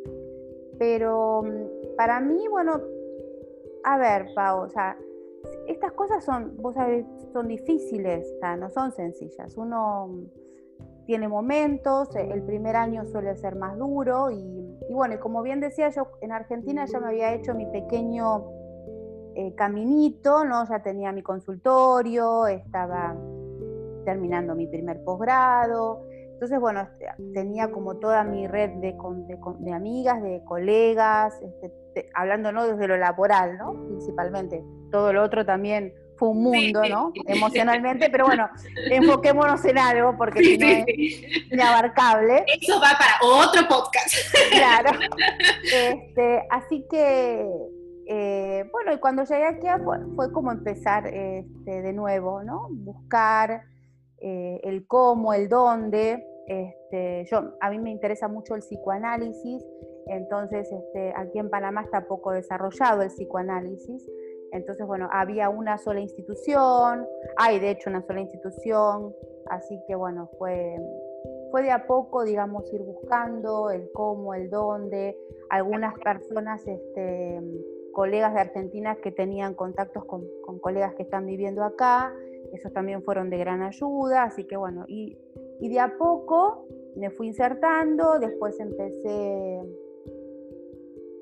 [0.78, 2.80] Pero mm, para mí, bueno,
[3.84, 4.96] a ver, Pau, o sea,
[5.66, 8.26] estas cosas son, vos sabés, son difíciles,
[8.58, 9.56] no son sencillas.
[9.56, 10.10] Uno
[11.06, 15.88] tiene momentos, el primer año suele ser más duro y, bueno, y como bien decía
[15.90, 18.44] yo, en Argentina ya me había hecho mi pequeño
[19.38, 20.68] eh, caminito, ¿no?
[20.68, 23.16] Ya tenía mi consultorio, estaba
[24.04, 28.94] terminando mi primer posgrado, entonces, bueno, este, tenía como toda mi red de,
[29.58, 33.72] de, amigas, de colegas, este, hablando no desde lo laboral, ¿no?
[33.88, 34.62] Principalmente.
[34.92, 37.12] Todo lo otro también fue un mundo, ¿no?
[37.26, 38.48] Emocionalmente, pero bueno,
[38.88, 40.86] enfoquémonos en algo porque si no es
[41.50, 42.44] inabarcable.
[42.60, 44.14] Eso va para otro podcast.
[44.52, 44.90] Claro.
[45.64, 47.44] Este, así que,
[48.10, 52.68] eh, bueno, y cuando llegué aquí fue, fue como empezar este, de nuevo, ¿no?
[52.70, 53.64] Buscar
[54.16, 56.26] eh, el cómo, el dónde.
[56.46, 59.62] Este, yo, a mí me interesa mucho el psicoanálisis,
[60.06, 64.08] entonces este, aquí en Panamá está poco desarrollado el psicoanálisis.
[64.52, 69.14] Entonces, bueno, había una sola institución, hay de hecho una sola institución,
[69.50, 70.76] así que bueno, fue,
[71.50, 75.14] fue de a poco, digamos, ir buscando el cómo, el dónde.
[75.50, 77.42] Algunas personas, este,
[77.98, 82.14] colegas de Argentina que tenían contactos con, con colegas que están viviendo acá,
[82.52, 85.18] esos también fueron de gran ayuda, así que bueno, y,
[85.58, 89.62] de a poco me fui insertando, después empecé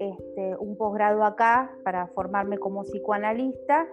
[0.01, 3.89] este, un posgrado acá para formarme como psicoanalista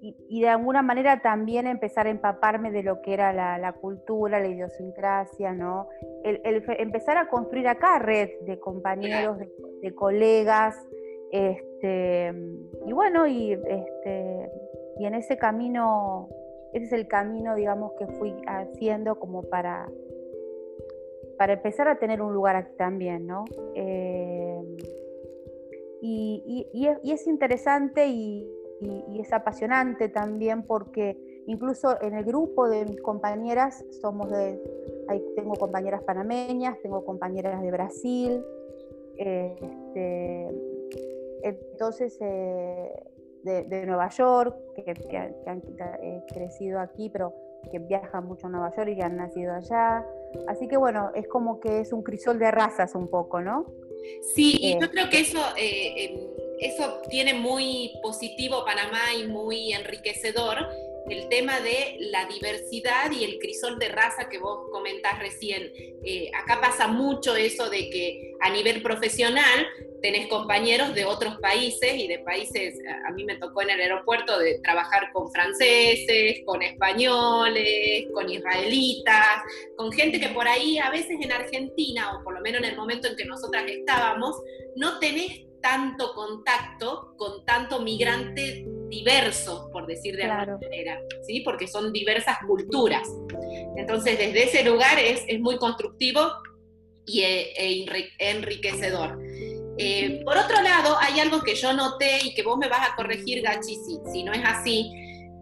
[0.00, 4.48] y, de alguna manera también empezar a empaparme de lo que era la, cultura, la
[4.48, 5.88] idiosincrasia, ¿no?
[6.24, 9.50] El, empezar a construir acá red de compañeros, de,
[9.82, 10.76] de colegas,
[11.30, 12.32] este,
[12.86, 14.50] y bueno, y este,
[14.98, 16.28] y en ese camino,
[16.72, 19.88] ese es el camino, digamos, que fui haciendo como para,
[21.38, 23.44] para empezar a tener un lugar aquí también, ¿no?
[23.74, 24.62] Eh,
[26.06, 28.50] y, es, interesante y,
[29.18, 34.60] es apasionante también porque incluso en el grupo de mis compañeras somos de,
[35.08, 38.44] ahí tengo compañeras panameñas, tengo compañeras de Brasil,
[39.16, 40.48] este,
[41.44, 42.90] entonces eh,
[43.42, 45.62] de, Nueva York, que, han
[46.02, 47.34] eh, crecido aquí, pero
[47.70, 50.04] que viajan mucho a Nueva York y que han nacido allá.
[50.48, 53.66] Así que bueno, es como que es un crisol de razas un poco, ¿no?
[54.34, 56.30] Sí, y yo eh, creo que eso, eh,
[56.60, 60.56] eso tiene muy positivo Panamá y muy enriquecedor
[61.08, 65.70] el tema de la diversidad y el crisol de raza que vos comentás recién.
[66.34, 69.66] acá pasa mucho eso de que a nivel profesional
[70.04, 74.38] tenés compañeros de otros países y de países, a mí me tocó en el aeropuerto
[74.38, 79.42] de trabajar con franceses, con españoles, con israelitas,
[79.78, 82.76] con gente que por ahí a veces en Argentina, o por lo menos en el
[82.76, 84.36] momento en que nosotras estábamos,
[84.76, 91.40] no tenés tanto contacto con tanto migrante diverso, por decir de alguna manera, ¿sí?
[91.40, 93.08] porque son diversas culturas.
[93.76, 96.20] Entonces, desde ese lugar es, es muy constructivo
[97.06, 97.86] y e, e
[98.18, 99.18] enriquecedor.
[99.76, 102.94] Eh, por otro lado, hay algo que yo noté y que vos me vas a
[102.94, 103.76] corregir, Gachi,
[104.12, 104.92] si, no es así,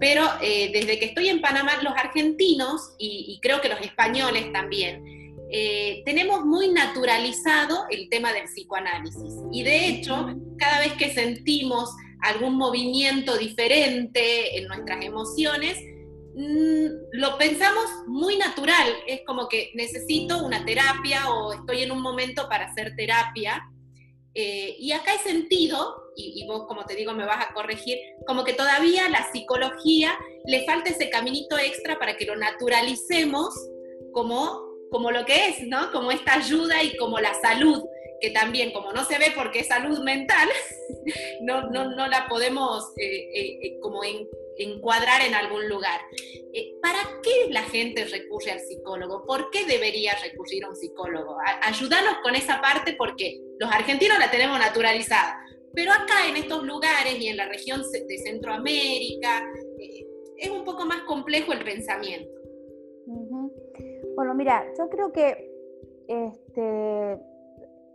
[0.00, 5.02] pero eh, desde que estoy en Panamá, los argentinos y, creo que los españoles también,
[5.50, 9.34] eh, tenemos muy naturalizado el tema del psicoanálisis.
[9.52, 11.90] Y de hecho, cada vez que sentimos
[12.22, 15.76] algún movimiento diferente en nuestras emociones,
[16.34, 18.88] mm, lo pensamos muy natural.
[19.06, 23.62] Es como que necesito una terapia o estoy en un momento para hacer terapia.
[24.34, 28.44] Eh, y acá he sentido, y, vos como te digo me vas a corregir, como
[28.44, 33.52] que todavía la psicología le falta ese caminito extra para que lo naturalicemos
[34.12, 35.90] como, como lo que es, ¿no?
[35.90, 37.82] Como esta ayuda y como la salud,
[38.22, 40.48] que también como no se ve porque es salud mental,
[41.42, 46.00] no, no, no la podemos eh, eh, como en, encuadrar en algún lugar.
[46.54, 49.24] Eh, ¿Para qué la gente recurre al psicólogo?
[49.26, 51.36] ¿Por qué debería recurrir a un psicólogo?
[51.62, 55.38] ayúdanos con esa parte porque los argentinos la tenemos naturalizada,
[55.74, 59.44] pero acá en estos lugares y en la región de Centroamérica
[59.80, 60.06] eh,
[60.36, 62.30] es un poco más complejo el pensamiento.
[64.14, 65.50] Bueno, mira, yo creo que
[66.06, 67.18] este,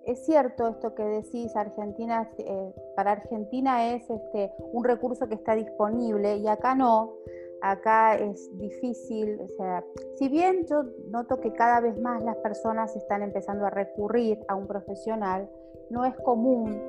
[0.08, 5.54] es cierto esto que decís, Argentina, eh, para Argentina es este, un recurso que está
[5.54, 7.14] disponible y acá no.
[7.62, 9.84] acá es difícil, o sea,
[10.16, 14.56] si bien yo noto que cada vez más las personas están empezando a recurrir a
[14.56, 15.50] un profesional,
[15.90, 16.80] no es común,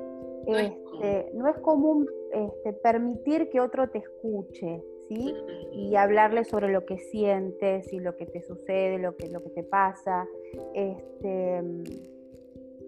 [1.33, 5.33] no es común, este, este, permitir que otro te escuche, ¿sí?
[5.71, 9.49] Y hablarle sobre lo que sientes y lo que te sucede, lo que, lo que
[9.49, 10.27] te pasa.
[10.73, 11.63] Este,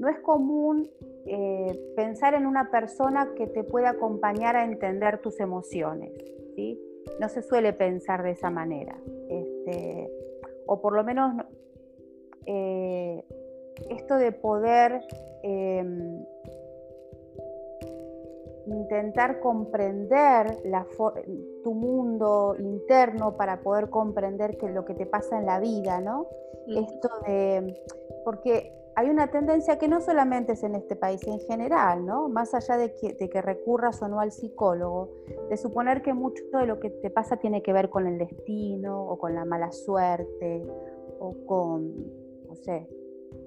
[0.01, 0.89] no es común
[1.27, 6.11] eh, pensar en una persona que te pueda acompañar a entender tus emociones,
[6.55, 6.81] ¿sí?
[7.19, 8.97] no se suele pensar de esa manera.
[9.29, 10.11] Este,
[10.65, 11.45] o por lo menos
[12.47, 13.23] eh,
[13.91, 15.03] esto de poder
[15.43, 16.25] em,
[18.65, 20.57] intentar comprender
[21.63, 26.25] tu mundo interno para poder comprender que lo que te pasa en la vida, ¿no?
[26.67, 27.79] Esto de,
[28.23, 32.27] porque hay una tendencia que no solamente es en este país, en general, ¿no?
[32.29, 35.09] Más allá de que, recurras o no al psicólogo,
[35.49, 39.01] de suponer que mucho de lo que te pasa tiene que ver con el destino
[39.01, 40.65] o con la mala suerte
[41.19, 41.95] o con,
[42.47, 42.87] no sé,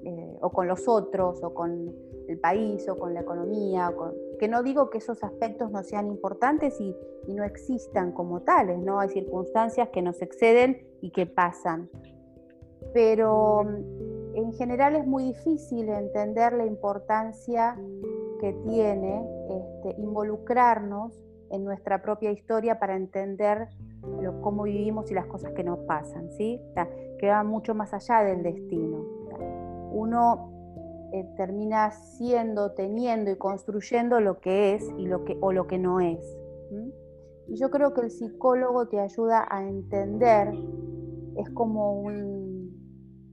[0.04, 1.94] eh, o con los otros o con
[2.26, 3.92] el país o con la economía,
[4.38, 6.94] que no digo que esos aspectos no sean importantes y,
[7.26, 9.00] no existan como tales, ¿no?
[9.00, 11.88] Hay circunstancias que nos exceden y que pasan.
[12.92, 13.64] Pero
[14.34, 17.76] en general es muy difícil entender la importancia
[18.40, 21.12] que tiene este, involucrarnos
[21.50, 23.68] en nuestra propia historia para entender
[24.42, 26.60] cómo vivimos y las cosas que nos pasan, ¿sí?
[27.18, 29.04] que va mucho más allá del destino.
[29.92, 30.50] Uno
[31.12, 35.78] eh, termina siendo, teniendo y construyendo lo que es y lo que, o lo que
[35.78, 36.36] no es.
[37.46, 40.52] Y yo creo que el psicólogo te ayuda a entender,
[41.36, 42.43] es como un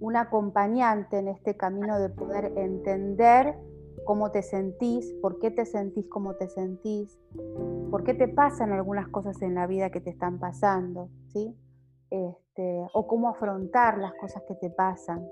[0.01, 3.55] un acompañante en este camino de poder entender
[4.03, 7.17] cómo te sentís, por qué te sentís como te sentís,
[7.91, 11.55] por qué te pasan algunas cosas en la vida que te están pasando, ¿sí?
[12.09, 15.25] Este, o cómo afrontar las cosas que te pasan.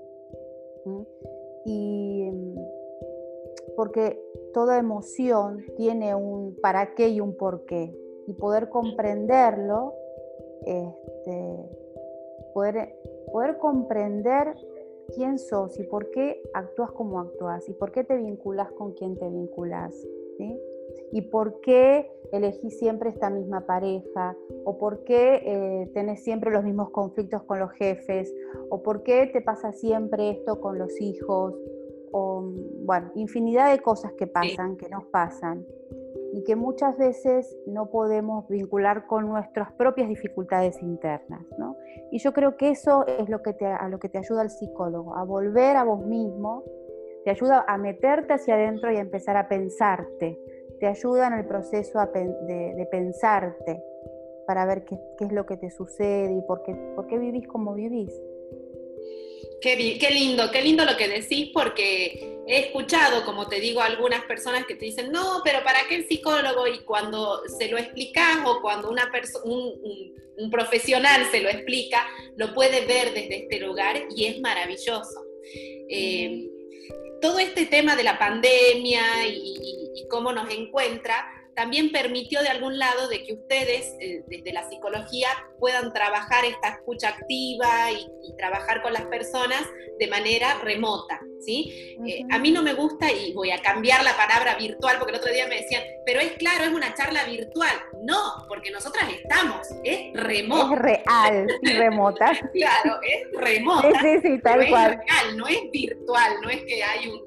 [1.66, 2.30] Y
[3.76, 4.22] porque
[4.54, 7.92] toda emoción tiene un para qué y un por qué.
[8.28, 9.94] Y poder comprenderlo,
[10.64, 11.70] este,
[12.54, 12.94] poder
[13.32, 14.54] poder comprender
[15.14, 19.16] quién sos y por qué actúas como actúas y por qué te vinculas con quien
[19.16, 19.94] te vinculas.
[21.12, 26.64] Y por qué elegís siempre esta misma pareja, o por qué eh, tenés siempre los
[26.64, 28.34] mismos conflictos con los jefes,
[28.70, 31.54] o por qué te pasa siempre esto con los hijos,
[32.12, 32.42] o
[32.84, 35.66] bueno, infinidad de cosas que pasan, que nos pasan
[36.32, 41.44] y que muchas veces no podemos vincular con nuestras propias dificultades internas.
[41.58, 41.76] ¿no?
[42.10, 44.50] Y yo creo que eso es lo que te, a lo que te ayuda el
[44.50, 46.64] psicólogo, a volver a vos mismo,
[47.24, 50.38] te ayuda a meterte hacia adentro y a empezar a pensarte,
[50.78, 53.82] te ayuda en el proceso de, pensarte
[54.46, 57.46] para ver qué, qué, es lo que te sucede y por qué, por qué vivís
[57.46, 58.12] como vivís.
[59.60, 59.76] Qué,
[60.10, 64.74] lindo, qué lindo lo que decís, porque he escuchado, como te digo, algunas personas que
[64.74, 66.66] te dicen, no, pero ¿para qué el psicólogo?
[66.66, 69.10] Y cuando se lo explicas o cuando una
[69.44, 75.26] un, un, profesional se lo explica, lo puede ver desde este lugar y es maravilloso.
[75.90, 76.48] Eh,
[77.20, 83.08] todo este tema de la pandemia y cómo nos encuentra, también permitió de algún lado
[83.08, 88.08] de que ustedes, eh, desde la psicología, puedan trabajar esta escucha activa y,
[88.38, 89.60] trabajar con las personas
[89.98, 91.98] de manera remota, ¿sí?
[92.06, 95.18] Eh, a mí no me gusta, y voy a cambiar la palabra virtual, porque el
[95.18, 97.72] otro día me decían, pero es claro, es una charla virtual.
[98.02, 100.74] No, porque nosotras estamos, es remota.
[100.74, 102.32] Es real remota.
[102.54, 104.00] claro, es remota.
[104.00, 104.92] Sí, sí, tal cual.
[104.92, 107.20] Es real, no es virtual, no es que hay un,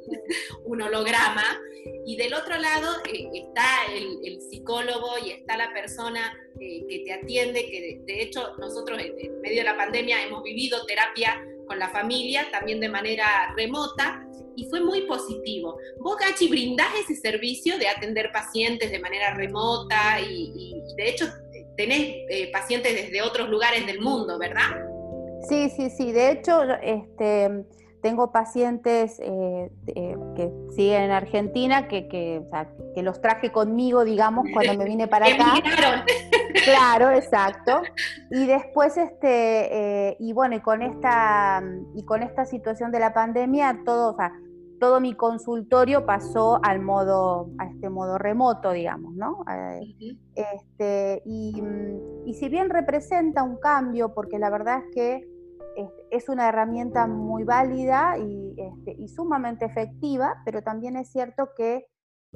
[0.64, 1.60] un holograma
[2.06, 7.14] y del otro lado eh, está el, psicólogo y está la persona eh, que te
[7.14, 11.90] atiende, que de, hecho nosotros en, medio de la pandemia hemos vivido terapia con la
[11.90, 15.78] familia, también de manera remota, y fue muy positivo.
[16.00, 21.26] Vos, Gachi, brindás ese servicio de atender pacientes de manera remota y, de hecho
[21.76, 24.70] tenés eh, pacientes desde otros lugares del mundo, ¿verdad?
[25.50, 26.12] Sí, sí, sí.
[26.12, 27.66] De hecho, este
[28.04, 34.78] tengo pacientes eh, eh, que siguen en Argentina, que, que, los traje conmigo, digamos, cuando
[34.78, 35.64] me vine para acá.
[36.66, 37.82] claro, exacto.
[38.30, 41.64] Y después, este, eh, y bueno, y con esta,
[41.96, 44.18] y con esta situación de la pandemia, todo,
[44.82, 49.46] todo mi consultorio pasó al modo, a este modo remoto, digamos, ¿no?
[50.36, 51.64] este, y,
[52.26, 55.33] y si bien representa un cambio, porque la verdad es que
[55.76, 61.50] este, es una herramienta muy válida y, este, y, sumamente efectiva, pero también es cierto
[61.56, 61.88] que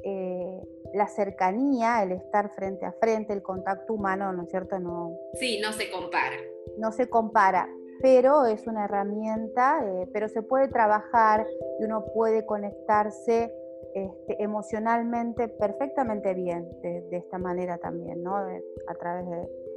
[0.04, 0.60] eh,
[0.94, 4.78] la cercanía, el estar frente a frente, el contacto humano, ¿no es cierto?
[4.78, 6.36] No, sí, no se compara.
[6.78, 7.68] No se compara,
[8.00, 11.46] pero es una herramienta, eh, pero se puede trabajar
[11.80, 13.52] y uno puede conectarse
[13.94, 18.36] este, emocionalmente perfectamente bien de, esta manera también, ¿no?
[18.36, 19.67] a través de...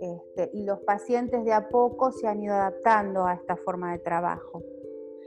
[0.00, 3.98] Este, y los pacientes de a poco se han ido adaptando a esta forma de
[3.98, 4.62] trabajo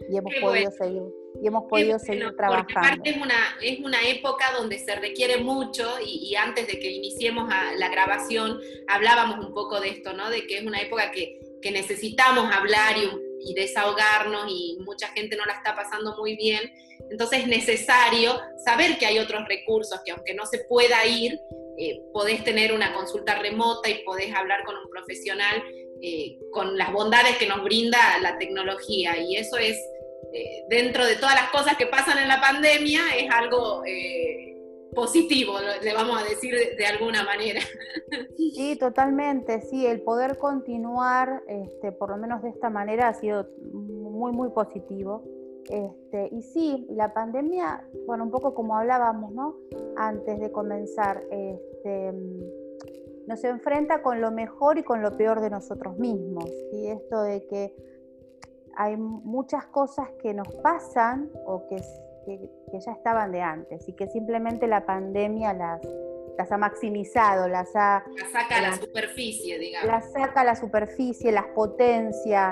[0.09, 1.03] y hemos podido seguir
[1.41, 2.67] y hemos podido seguir trabajando.
[2.67, 6.91] Porque aparte es una, es una época donde se requiere mucho y, antes de que
[6.91, 10.29] iniciemos la grabación hablábamos un poco de esto, ¿no?
[10.29, 15.35] De que es una época que, que necesitamos hablar y, y, desahogarnos y mucha gente
[15.35, 16.71] no la está pasando muy bien.
[17.09, 21.39] Entonces es necesario saber que hay otros recursos que aunque no se pueda ir,
[21.81, 25.63] eh, podés tener una consulta remota y podés hablar con un profesional
[26.03, 29.17] eh, con las bondades que nos brinda la tecnología.
[29.19, 29.77] Y eso es
[30.33, 34.57] eh, dentro de todas las cosas que pasan en la pandemia, es algo eh,
[34.95, 37.61] positivo, le vamos a decir de, alguna manera.
[38.53, 43.47] Sí, totalmente, sí, el poder continuar, este, por lo menos de esta manera, ha sido
[43.71, 45.23] muy, muy positivo.
[45.69, 49.55] Este, y sí, la pandemia, bueno, un poco como hablábamos, ¿no?
[49.95, 52.13] Antes de comenzar, este,
[53.27, 56.49] nos enfrenta con lo mejor y con lo peor de nosotros mismos.
[56.73, 57.73] Y esto de que
[58.75, 61.77] hay muchas cosas que nos pasan o que,
[62.79, 65.81] ya estaban de antes y que simplemente la pandemia las,
[66.37, 68.03] las ha maximizado, las ha...
[68.17, 69.87] Las saca a la superficie, digamos.
[69.87, 72.51] Las saca a la superficie, las potencia,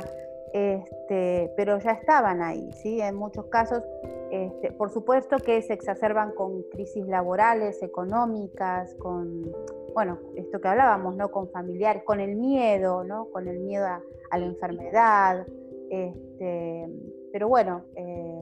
[0.54, 3.02] este, pero ya estaban ahí, ¿sí?
[3.02, 3.84] En muchos casos,
[4.32, 9.52] este, por supuesto que se exacerban con crisis laborales, económicas, con,
[9.94, 11.32] bueno, esto que hablábamos, ¿no?
[11.32, 13.30] Con familiares, con el miedo, ¿no?
[13.32, 15.46] Con el miedo a la enfermedad,
[15.90, 16.88] este,
[17.32, 18.42] pero bueno, eh,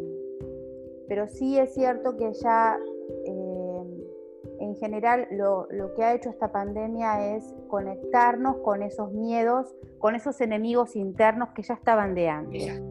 [1.08, 2.78] pero sí es cierto que ya
[3.26, 3.57] eh,
[4.68, 9.68] en general lo, que ha hecho esta pandemia es conectarnos con esos miedos,
[10.00, 12.82] con esos enemigos internos que ya estaban de antes.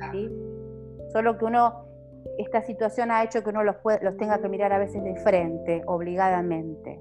[1.12, 1.86] Solo que uno,
[2.38, 5.82] esta situación ha hecho que uno los, los tenga que mirar a veces de frente,
[5.86, 7.00] obligadamente.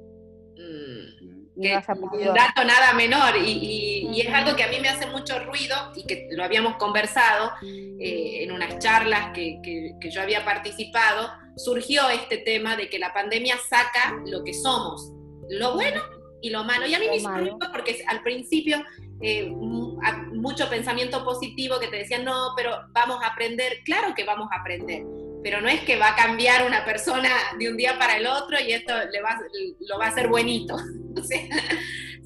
[1.56, 6.06] Un dato nada menor y, es algo que a mí me hace mucho ruido y
[6.06, 12.38] que lo habíamos conversado eh, en unas charlas que, que, yo había participado, surgió este
[12.40, 15.12] tema de que la pandemia saca lo que somos,
[15.50, 16.02] lo bueno
[16.42, 16.86] y lo malo.
[16.86, 18.84] Y a mí me ruido porque al principio
[19.22, 24.50] eh, mucho pensamiento positivo que te decían, no, pero vamos a aprender, claro que vamos
[24.52, 25.04] a aprender,
[25.44, 28.58] pero no es que va a cambiar una persona de un día para el otro
[28.60, 29.40] y esto le va,
[29.80, 30.76] lo va a hacer buenito.
[31.18, 31.40] O sea,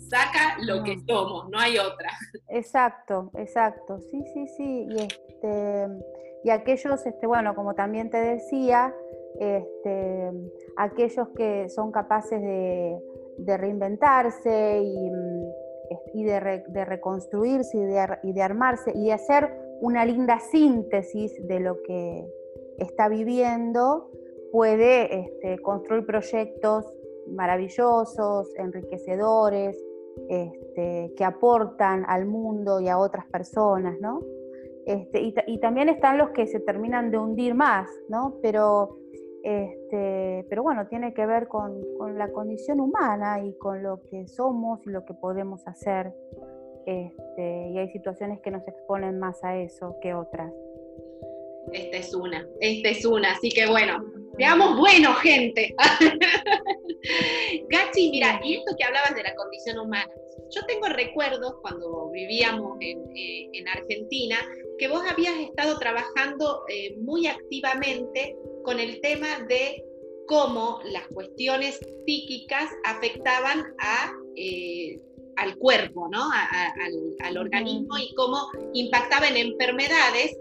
[0.09, 2.09] saca lo que somos, no hay otra.
[2.49, 3.99] Exacto, exacto.
[4.09, 4.87] Sí, sí, sí.
[4.89, 5.87] Y, este,
[6.43, 8.93] y aquellos, este, bueno, como también te decía,
[9.39, 10.31] este,
[10.77, 12.99] aquellos que son capaces de,
[13.57, 15.11] reinventarse y,
[16.13, 19.49] y de, reconstruirse y de, y armarse y de hacer
[19.81, 22.27] una linda síntesis de lo que
[22.79, 24.11] está viviendo,
[24.51, 26.85] puede este, construir proyectos
[27.27, 29.77] maravillosos, enriquecedores,
[30.27, 34.21] este, que aportan al mundo y a otras personas, ¿no?
[34.85, 38.37] Este, y, también están los que se terminan de hundir más, ¿no?
[38.41, 38.97] Pero,
[39.43, 41.83] este, pero bueno, tiene que ver con,
[42.17, 46.13] la condición humana y con lo que somos y lo que podemos hacer.
[46.85, 50.51] Este, y hay situaciones que nos exponen más a eso que otras.
[51.71, 54.03] Esta es una, esta es una, así que bueno,
[54.39, 55.75] Veamos bueno, gente.
[57.69, 60.09] Gachi, mira, y esto que hablabas de la condición humana,
[60.49, 64.37] yo tengo recuerdos cuando vivíamos en, eh, Argentina
[64.77, 69.83] que vos habías estado trabajando eh, muy activamente con el tema de
[70.27, 74.99] cómo las cuestiones psíquicas afectaban a, eh,
[75.37, 76.29] al cuerpo, ¿no?
[77.23, 78.37] al, organismo y cómo
[78.73, 80.37] impactaban en enfermedades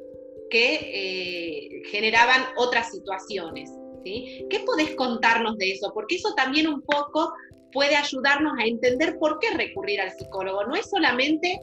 [0.51, 3.71] que generaban otras situaciones.
[4.05, 5.91] ¿Qué podés contarnos de eso?
[5.93, 7.33] Porque eso también un poco
[7.73, 10.65] puede ayudarnos a entender por qué recurrir al psicólogo.
[10.65, 11.61] No es solamente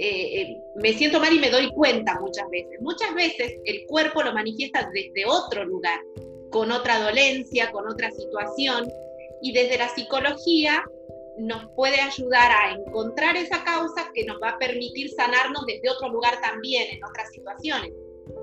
[0.00, 2.80] eh, eh, me siento mal y me doy cuenta muchas veces.
[2.80, 6.00] Muchas veces el cuerpo lo manifiesta desde otro lugar,
[6.50, 8.88] con otra dolencia, con otra situación,
[9.42, 10.84] y desde la psicología
[11.38, 16.08] nos puede ayudar a encontrar esa causa que nos va a permitir sanarnos desde otro
[16.10, 17.92] lugar también, en otras situaciones.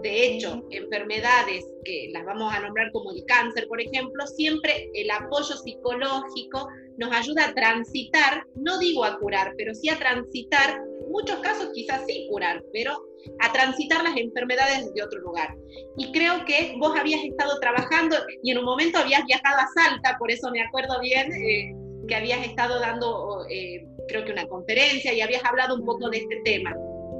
[0.02, 5.10] De hecho, enfermedades que las vamos a nombrar como el cáncer, por ejemplo, siempre el
[5.10, 6.68] apoyo psicológico
[6.98, 12.04] nos ayuda a transitar, no digo a curar, pero sí a transitar, muchos casos quizás
[12.08, 12.98] sí curar, pero
[13.40, 15.56] a transitar las enfermedades de otro lugar.
[15.98, 20.18] Y creo que vos habías estado trabajando y en un momento habías viajado a Salta,
[20.20, 21.74] por eso me acuerdo bien eh,
[22.08, 26.18] que habías estado dando, eh, creo que una conferencia y habías hablado un poco de
[26.18, 26.74] este tema.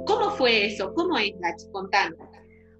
[0.06, 0.94] ¿Cómo fue eso?
[0.94, 1.66] ¿Cómo es, Nachi?
[1.72, 2.25] Contanos.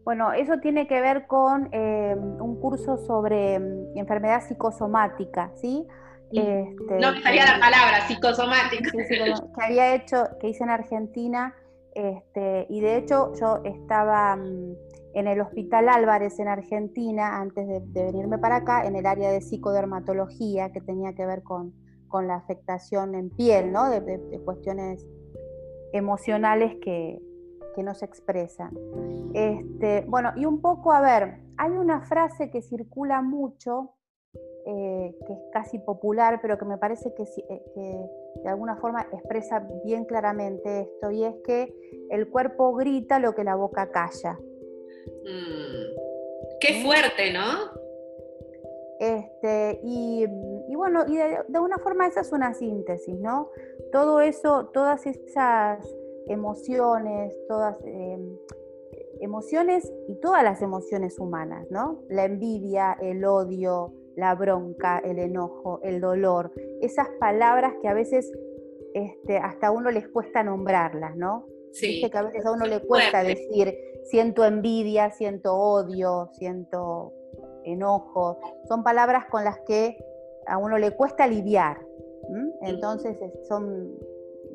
[0.07, 5.85] Bueno, eso tiene que ver con eh, un curso sobre mm, enfermedad psicosomática, ¿sí?
[6.31, 8.89] Este, no me salía la palabra, psicosomática.
[8.93, 11.57] que había hecho, que hice en Argentina,
[11.93, 14.77] este, y de hecho yo estaba mm,
[15.15, 19.41] en el Hospital Álvarez en Argentina, antes de, venirme para acá, en el área de
[19.41, 21.75] psicodermatología, que tenía que ver con,
[22.07, 23.91] con la afectación en piel, ¿no?
[23.91, 25.05] de, cuestiones
[25.93, 27.19] emocionales que,
[27.77, 28.77] que no se expresan.
[29.35, 33.93] Este, bueno, y un poco, a ver, hay una frase que circula mucho
[34.69, 38.11] eh, que es casi popular, pero que me parece eh, que,
[38.43, 41.73] de alguna forma expresa bien claramente esto, y es que
[42.11, 44.33] el cuerpo grita lo que la boca calla.
[45.23, 47.77] Mm, qué fuerte, ¿no?
[48.99, 50.27] Este, y,
[50.75, 53.51] bueno, y de, alguna forma esa es una síntesis, ¿no?
[53.93, 55.79] Todo eso, todas esas
[56.27, 58.37] emociones, todas em,
[59.21, 62.03] emociones y todas las emociones humanas, ¿no?
[62.09, 68.33] La envidia, el odio, la bronca, el enojo, el dolor, esas palabras que a veces
[68.95, 71.47] este, hasta a uno les cuesta nombrarlas, ¿no?
[71.73, 72.09] Sí.
[72.11, 77.13] que a veces a uno le cuesta decir, siento envidia, siento odio, siento
[77.65, 78.39] enojo.
[78.67, 79.99] Son palabras con las que
[80.47, 81.85] a uno le cuesta lidiar.
[82.63, 83.95] Entonces son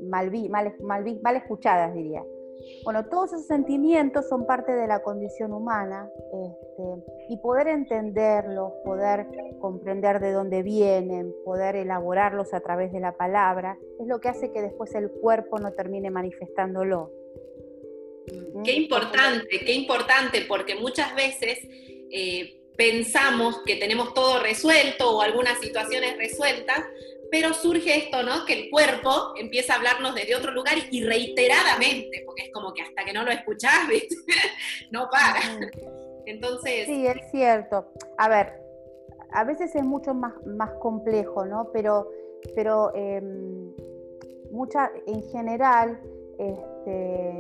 [0.02, 2.24] mal, mal, mal escuchadas, diría.
[2.84, 9.28] Bueno, todos esos sentimientos son parte de la condición humana este, y poder entenderlos, poder
[9.60, 14.52] comprender de dónde vienen, poder elaborarlos a través de la palabra, es lo que hace
[14.52, 17.12] que después el cuerpo no termine manifestándolo.
[18.54, 18.64] ¿Mm?
[18.64, 21.60] Qué importante, qué importante, porque muchas veces
[22.12, 26.84] eh, pensamos que tenemos todo resuelto o algunas situaciones resueltas,
[27.32, 28.46] pero surge esto, ¿no?
[28.46, 32.82] Que el cuerpo empieza a hablarnos desde otro lugar y reiteradamente, porque es como que
[32.82, 34.16] hasta que no lo escuchás, ¿viste?
[34.92, 35.40] no para.
[36.26, 36.86] Entonces...
[36.86, 37.88] Sí, es cierto.
[38.18, 38.62] A ver,
[39.32, 41.72] a veces es mucho más, más complejo, ¿no?
[41.72, 42.12] Pero,
[42.54, 43.74] pero em,
[44.52, 46.02] mucha, en general
[46.38, 47.34] este,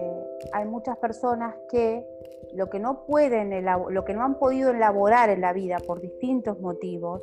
[0.53, 2.05] hay muchas personas que
[2.53, 6.59] lo que no pueden, lo que no han podido elaborar en la vida por distintos
[6.59, 7.21] motivos,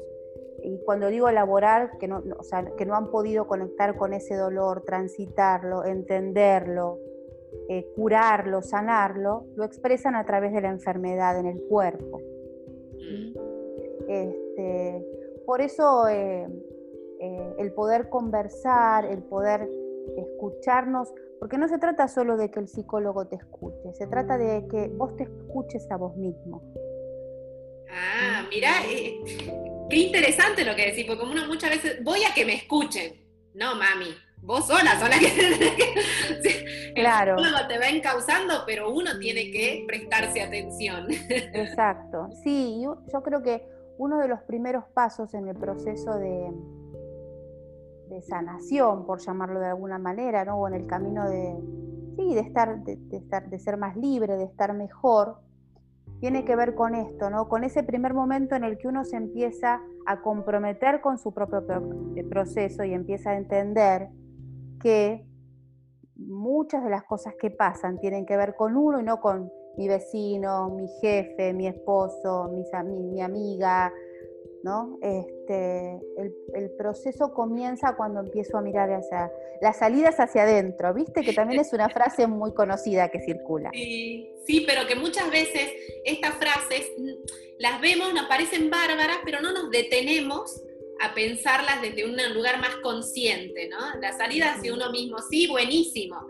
[0.62, 4.34] y cuando digo elaborar, que no, o sea, que no han podido conectar con ese
[4.34, 6.98] dolor, transitarlo, entenderlo,
[7.68, 12.20] eh, curarlo, sanarlo, lo expresan a través de la enfermedad en el cuerpo.
[14.09, 15.06] Este,
[15.46, 16.48] por eso eh,
[17.20, 19.68] eh, el poder conversar, el poder
[20.16, 24.66] escucharnos, porque no se trata solo de que el psicólogo te escuche, se trata de
[24.68, 26.62] que vos te escuches a vos mismo.
[27.90, 28.70] Ah, mira,
[29.89, 33.14] Qué interesante lo que decís, porque como uno muchas veces, voy a que me escuchen.
[33.55, 36.93] No, mami, vos sola, sola que...
[36.95, 37.36] claro.
[37.39, 41.07] El te va encauzando, pero uno tiene que prestarse atención.
[41.11, 42.28] Exacto.
[42.43, 43.66] Sí, yo, yo creo que
[43.99, 46.53] uno de los primeros pasos en el proceso de,
[48.09, 50.57] de sanación, por llamarlo de alguna manera, ¿no?
[50.57, 51.57] O en el camino de,
[52.16, 55.39] sí, de estar, de, estar, de ser más libre, de estar mejor,
[56.20, 57.48] tiene que ver con esto, ¿no?
[57.48, 61.64] Con ese primer momento en el que uno se empieza a comprometer con su propio
[62.16, 64.08] eh, proceso y empieza a entender
[64.80, 65.24] que
[66.16, 69.86] muchas de las cosas que pasan tienen que ver con uno y no con mi
[69.86, 72.64] vecino, mi jefe, mi esposo, mi,
[73.12, 73.92] mi amiga,
[74.62, 74.98] ¿no?
[75.02, 75.98] Este,
[76.54, 79.30] el, proceso comienza cuando empiezo a mirar hacia
[79.61, 81.22] las salidas hacia adentro, ¿viste?
[81.22, 83.70] Que también es una frase muy conocida que circula.
[83.72, 85.70] Sí, sí, pero que muchas veces
[86.04, 86.90] estas frases
[87.59, 90.62] las vemos, nos parecen bárbaras, pero no nos detenemos
[91.00, 93.78] a pensarlas desde un lugar más consciente, ¿no?
[94.00, 96.26] La salida hacia uno mismo, sí, buenísimo,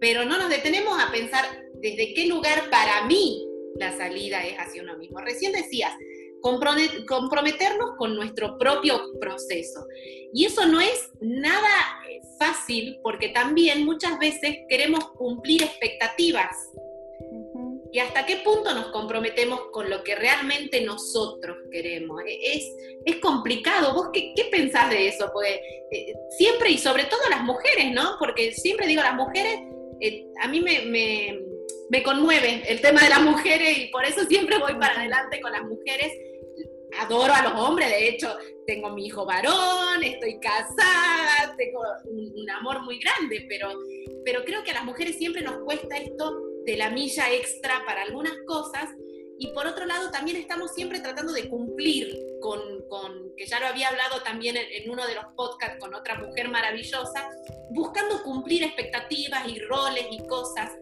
[0.00, 1.44] pero no nos detenemos a pensar
[1.74, 3.44] desde qué lugar para mí
[3.76, 5.20] la salida es hacia uno mismo.
[5.20, 5.92] Recién decías,
[6.40, 9.86] comprometernos con nuestro propio proceso.
[10.32, 11.68] Y eso no es nada
[12.08, 16.50] eh, fácil porque también muchas veces queremos cumplir expectativas.
[17.90, 22.20] ¿Y hasta qué punto nos comprometemos con lo que realmente nosotros queremos?
[22.26, 22.64] E, es,
[23.06, 23.94] es complicado.
[23.94, 25.30] ¿Vos qué, qué pensás de eso?
[25.32, 25.60] Porque
[25.90, 28.16] eh, siempre, y sobre todo las mujeres, ¿no?
[28.18, 29.60] Porque siempre digo, las mujeres,
[30.00, 31.48] eh, a mí me
[31.88, 35.52] me conmueve el tema de las mujeres y por eso siempre voy para adelante con
[35.52, 36.12] las mujeres.
[36.98, 38.34] Adoro a los hombres, de hecho,
[38.66, 43.68] tengo mi hijo varón, estoy casada, tengo un, amor muy grande, pero,
[44.24, 46.34] pero creo que a las mujeres siempre nos cuesta esto
[46.64, 48.88] de la milla extra para algunas cosas
[49.40, 52.60] y por otro lado también estamos siempre tratando de cumplir con,
[53.36, 57.30] que ya lo había hablado también en, uno de los podcasts con otra mujer maravillosa,
[57.70, 60.72] buscando cumplir expectativas y roles y cosas.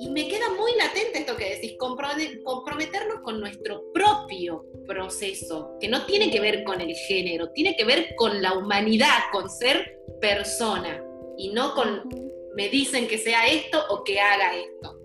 [0.00, 6.06] Y me queda muy latente esto que decís, comprometernos con nuestro propio proceso, que no
[6.06, 11.04] tiene que ver con el género, tiene que ver con la humanidad, con ser persona,
[11.36, 12.08] y no con
[12.56, 14.98] me dicen que sea esto o que haga esto.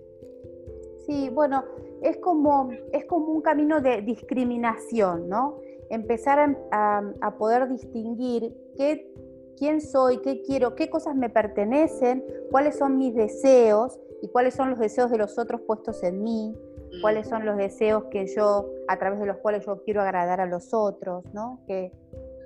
[1.06, 1.66] Sí, bueno,
[2.02, 5.60] es como, es como un camino de discriminación, ¿no?
[5.90, 9.12] Empezar a, poder distinguir qué,
[9.58, 14.72] quién soy, qué quiero, qué cosas me pertenecen, cuáles son mis deseos y cuáles son
[14.72, 16.58] los deseos de los otros puestos en mí,
[17.00, 20.48] cuáles son los deseos que yo, a través de los cuales yo quiero agradar a
[20.48, 21.60] los otros, ¿no?
[21.68, 21.92] Que,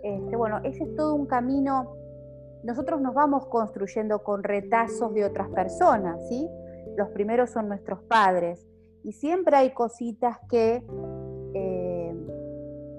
[0.04, 1.96] este, bueno, ese es todo un camino,
[2.64, 6.50] nosotros nos vamos construyendo con retazos de otras personas, ¿sí?
[6.98, 8.68] Los primeros son nuestros padres,
[9.04, 10.84] y siempre hay cositas que,
[11.54, 12.16] eh,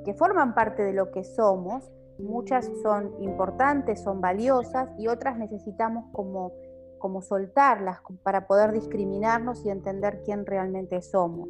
[0.07, 6.07] que forman parte de lo que somos, muchas son importantes, son valiosas y otras necesitamos
[6.13, 6.53] como,
[7.01, 11.49] como soltarlas para poder discriminarnos y entender quién realmente somos.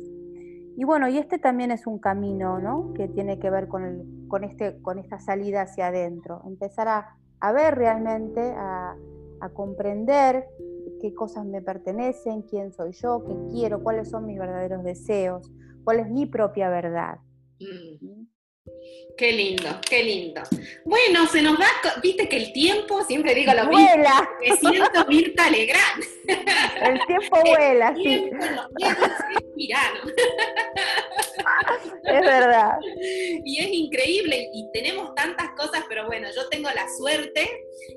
[0.76, 2.94] Y bueno, y este también es un camino, ¿no?
[2.94, 7.16] Que tiene que ver con, el, con, este, con esta salida hacia adentro, empezar a,
[7.40, 8.96] a ver realmente, a,
[9.40, 10.46] a comprender
[11.00, 15.50] qué cosas me pertenecen, quién soy yo, qué quiero, cuáles son mis verdaderos deseos,
[15.84, 17.18] cuál es mi propia verdad.
[17.58, 18.29] Mm.
[19.20, 20.40] Qué lindo, qué lindo.
[20.86, 21.66] Bueno, se nos va,
[22.02, 24.28] viste que el tiempo, siempre digo lo vuela.
[24.40, 26.04] mismo, me siento Mirta Legrand.
[26.80, 28.30] El tiempo vuela, sí.
[32.04, 32.78] Es verdad.
[33.44, 37.46] Y es increíble y tenemos tantas cosas, pero bueno, yo tengo la suerte,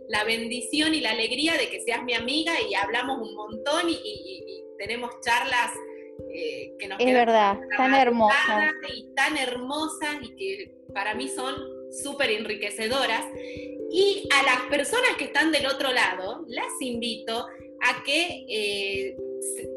[0.10, 4.60] la bendición y la alegría de que seas mi amiga y hablamos un montón y,
[4.78, 5.72] tenemos charlas
[6.34, 8.74] eh, que nos Es verdad, tan hermosas.
[8.96, 11.56] Y tan hermosas y que para mí son
[11.92, 13.26] súper enriquecedoras.
[13.92, 17.48] Y a las personas que están del otro lado, las invito
[17.84, 19.18] a que eh,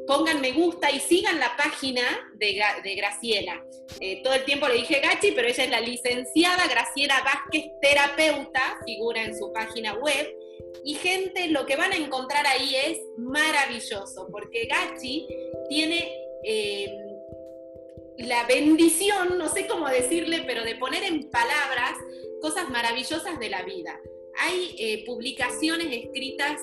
[0.07, 2.03] pongan me gusta y sigan la página
[2.35, 3.63] de, Graciela.
[4.01, 8.79] Eh, todo el tiempo le dije Gachi, pero ella es la licenciada Graciela Vázquez, terapeuta,
[8.85, 10.35] figura en su página web.
[10.85, 15.27] Y gente, lo que van a encontrar ahí es maravilloso, porque Gachi
[15.69, 16.89] tiene eh,
[18.19, 21.93] la bendición, no sé cómo decirle, pero de poner en palabras
[22.41, 24.01] cosas maravillosas de la vida.
[24.39, 26.61] Hay eh, publicaciones escritas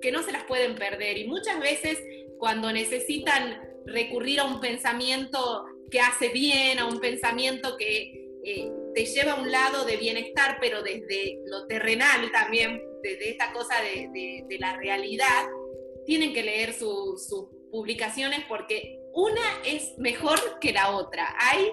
[0.00, 1.98] que no se las pueden perder y muchas veces
[2.38, 9.04] cuando necesitan recurrir a un pensamiento que hace bien, a un pensamiento que eh, te
[9.04, 14.56] lleva a un lado de bienestar, pero desde lo terrenal también, desde esta cosa de,
[14.58, 15.48] la realidad,
[16.06, 17.28] tienen que leer sus
[17.70, 21.34] publicaciones porque una es mejor que la otra.
[21.38, 21.70] Hay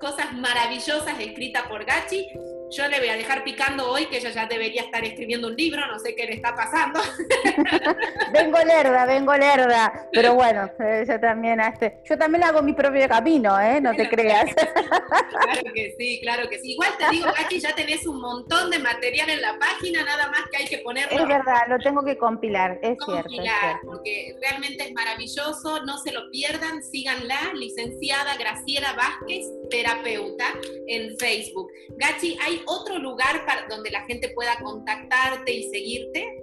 [0.00, 2.28] cosas maravillosas escritas por Gachi
[2.70, 5.86] yo le voy a dejar picando hoy que ella ya debería estar escribiendo un libro,
[5.86, 7.00] no sé qué le está pasando.
[8.32, 13.08] vengo lerda, vengo lerda, pero bueno, eh, yo también, este, yo también hago mi propio
[13.08, 13.80] camino, ¿eh?
[13.80, 14.52] No te creas.
[14.54, 16.72] claro que sí, claro que sí.
[16.72, 20.42] Igual te digo, Gachi, ya tenés un montón de material en la página, nada más
[20.50, 21.18] que hay que ponerlo.
[21.18, 23.28] Es verdad, lo tengo que compilar, es cierto.
[23.28, 30.46] Compilar, porque realmente es maravilloso, no se lo pierdan, síganla, licenciada Graciela Vázquez, terapeuta,
[30.88, 31.70] en Facebook.
[31.96, 36.42] Gachi, hay otro lugar para, donde la gente pueda contactarte y seguirte?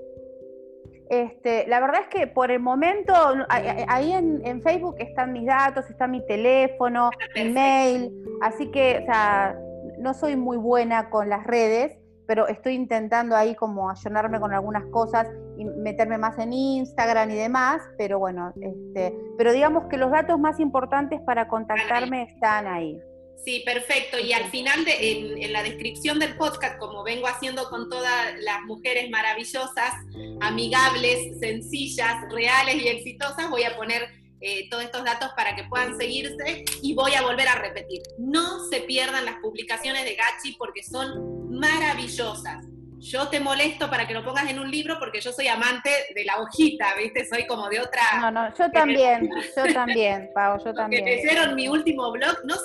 [1.09, 3.13] Este, la verdad es que por el momento,
[3.49, 8.11] ahí en, Facebook están mis datos, está mi teléfono, mi mail,
[8.41, 9.55] así que, o sea,
[9.99, 14.85] no soy muy buena con las redes, pero estoy intentando ahí como ayunarme con algunas
[14.87, 20.09] cosas y meterme más en Instagram y demás, pero bueno, este, pero digamos que los
[20.09, 22.99] datos más importantes para contactarme están ahí.
[23.43, 24.17] Sí, perfecto.
[24.19, 25.11] Y al final, de,
[25.41, 29.93] en, la descripción del podcast, como vengo haciendo con todas las mujeres maravillosas,
[30.39, 34.09] amigables, sencillas, reales y exitosas, voy a poner
[34.39, 38.01] eh, todos estos datos para que puedan seguirse y voy a volver a repetir.
[38.17, 42.65] No se pierdan las publicaciones de Gachi porque son maravillosas
[43.03, 46.23] yo te molesto para que lo pongas en un libro porque yo soy amante de
[46.23, 47.25] la hojita, ¿viste?
[47.25, 48.01] Soy como de otra...
[48.19, 51.03] No, no, yo también, yo también, Pau, yo también.
[51.03, 52.55] Que leyeron mi último blog, no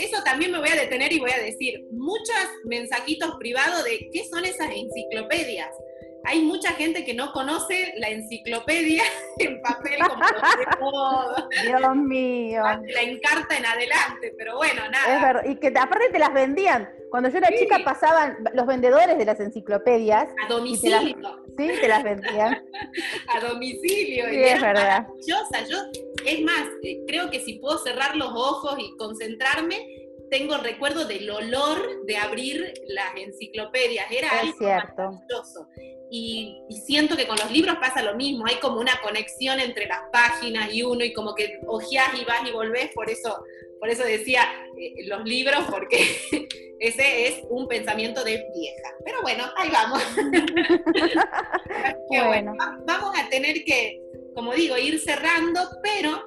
[0.00, 4.24] eso también me voy a detener y voy a decir, muchos mensajitos privados de qué
[4.30, 5.70] son esas enciclopedias.
[6.24, 9.02] hay mucha gente que no conoce la enciclopedia
[9.38, 11.48] en papel como de modo.
[11.64, 12.62] Dios mío.
[12.62, 15.16] La encarta en adelante, pero bueno, nada.
[15.16, 15.44] Es verdad.
[15.46, 16.97] Y que aparte te las vendían.
[17.10, 20.28] Cuando yo era chica pasaban los vendedores de las enciclopedias.
[20.44, 21.42] A domicilio.
[21.56, 22.62] sí, te las vendían.
[23.28, 24.26] a domicilio.
[24.28, 25.06] Sí, es verdad.
[25.26, 25.36] Yo,
[26.26, 29.76] es más, eh, creo que si puedo cerrar los ojos y concentrarme,
[30.30, 34.10] tengo recuerdo del olor de abrir las enciclopedias.
[34.10, 35.02] Era es algo cierto.
[35.02, 35.68] maravilloso.
[36.10, 40.00] Y, siento que con los libros pasa lo mismo, hay como una conexión entre las
[40.10, 43.44] páginas y uno, y como que ojeás y vas y volvés, por eso,
[43.78, 44.42] por eso decía
[44.78, 45.98] eh, los libros, porque
[46.80, 48.94] ese es un pensamiento de vieja.
[49.04, 50.02] Pero bueno, ahí vamos.
[52.26, 52.54] bueno.
[52.86, 54.00] vamos a tener que,
[54.34, 56.24] como digo, ir cerrando, pero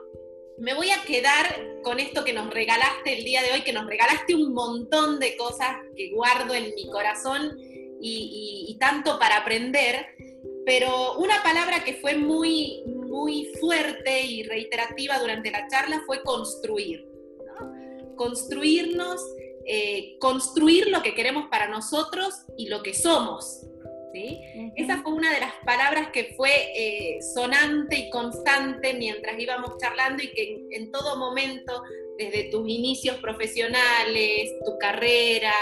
[0.61, 3.87] me voy a quedar con esto que nos regalaste el día de hoy, que nos
[3.87, 7.57] regalaste un montón de cosas que guardo en mi corazón
[8.01, 10.07] y, tanto para aprender,
[10.65, 17.07] pero una palabra que fue muy, muy fuerte y reiterativa durante la charla fue construir.
[18.15, 19.21] Construirnos,
[19.65, 23.67] eh, construir lo que queremos para nosotros y lo que somos.
[24.75, 30.21] Esa fue una de las palabras que fue eh, sonante y constante mientras íbamos charlando
[30.21, 31.83] y que en, todo momento,
[32.17, 35.53] desde tus inicios profesionales, tu carrera,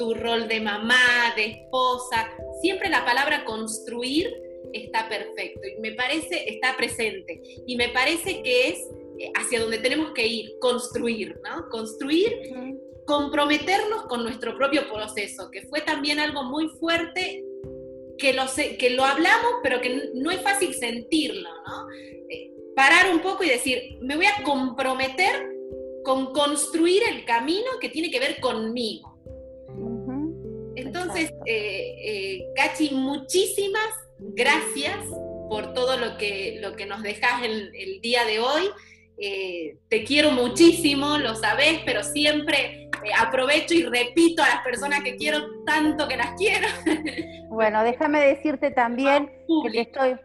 [0.00, 2.32] tu rol de mamá, de esposa,
[2.62, 4.34] siempre la palabra construir
[4.72, 8.78] está perfecto y me parece, está presente y me parece que es
[9.18, 11.68] eh, hacia donde tenemos que ir, construir, ¿no?
[11.68, 12.32] Construir,
[13.04, 17.44] comprometernos con nuestro propio proceso, que fue también algo muy fuerte
[18.16, 18.44] que lo,
[18.78, 21.86] que lo hablamos, pero que no es fácil sentirlo, ¿no?
[22.30, 25.46] Eh, parar un poco y decir, me voy a comprometer
[26.04, 29.09] con construir el camino que tiene que ver conmigo.
[31.14, 33.88] Entonces, eh, eh muchísimas
[34.18, 34.96] gracias
[35.48, 38.62] por todo lo que, lo que nos dejas el, el día de hoy.
[39.18, 45.02] Eh, te quiero muchísimo, lo sabes, pero siempre eh, aprovecho y repito a las personas
[45.02, 46.68] que quiero tanto que las quiero.
[47.50, 49.28] Bueno, déjame decirte también
[49.64, 50.16] que te estoy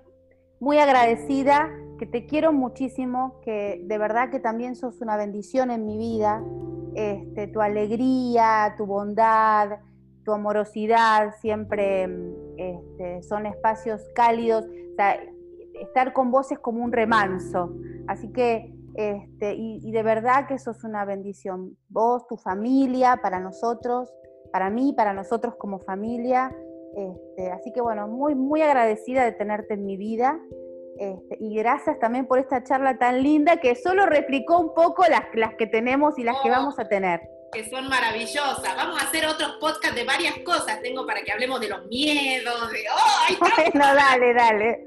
[0.60, 5.88] muy agradecida, que te quiero muchísimo, que de verdad que también sos una bendición en
[5.88, 6.44] mi vida.
[6.94, 9.80] Este, tu alegría, tu bondad,
[10.26, 12.10] tu amorosidad siempre
[12.58, 14.66] este, son espacios cálidos.
[15.80, 17.74] estar con vos es como un remanso.
[18.08, 21.78] Así que, este, y, de verdad que eso es una bendición.
[21.90, 24.14] Vos, tu familia, para nosotros,
[24.52, 26.54] para mí, para nosotros como familia.
[26.96, 30.40] Este, así que bueno, muy, muy agradecida de tenerte en mi vida.
[30.98, 35.24] Este, y gracias también por esta charla tan linda que solo replicó un poco las,
[35.34, 37.20] las que tenemos y las que vamos a tener
[37.56, 38.76] que son maravillosas.
[38.76, 40.82] Vamos a hacer otros podcasts de varias cosas.
[40.82, 42.84] Tengo para que hablemos de los miedos, de...
[42.94, 44.84] ¡Oh, bueno, dale, dale.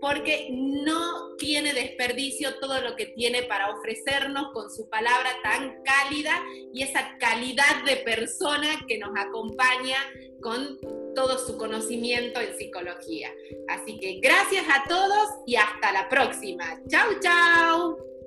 [0.01, 6.43] porque no tiene desperdicio todo lo que tiene para ofrecernos con su palabra tan cálida
[6.73, 9.97] y esa calidad de persona que nos acompaña
[10.41, 10.79] con
[11.15, 13.33] todo su conocimiento en psicología.
[13.69, 16.81] Así que gracias a todos y hasta la próxima.
[16.89, 18.18] Chau, chau.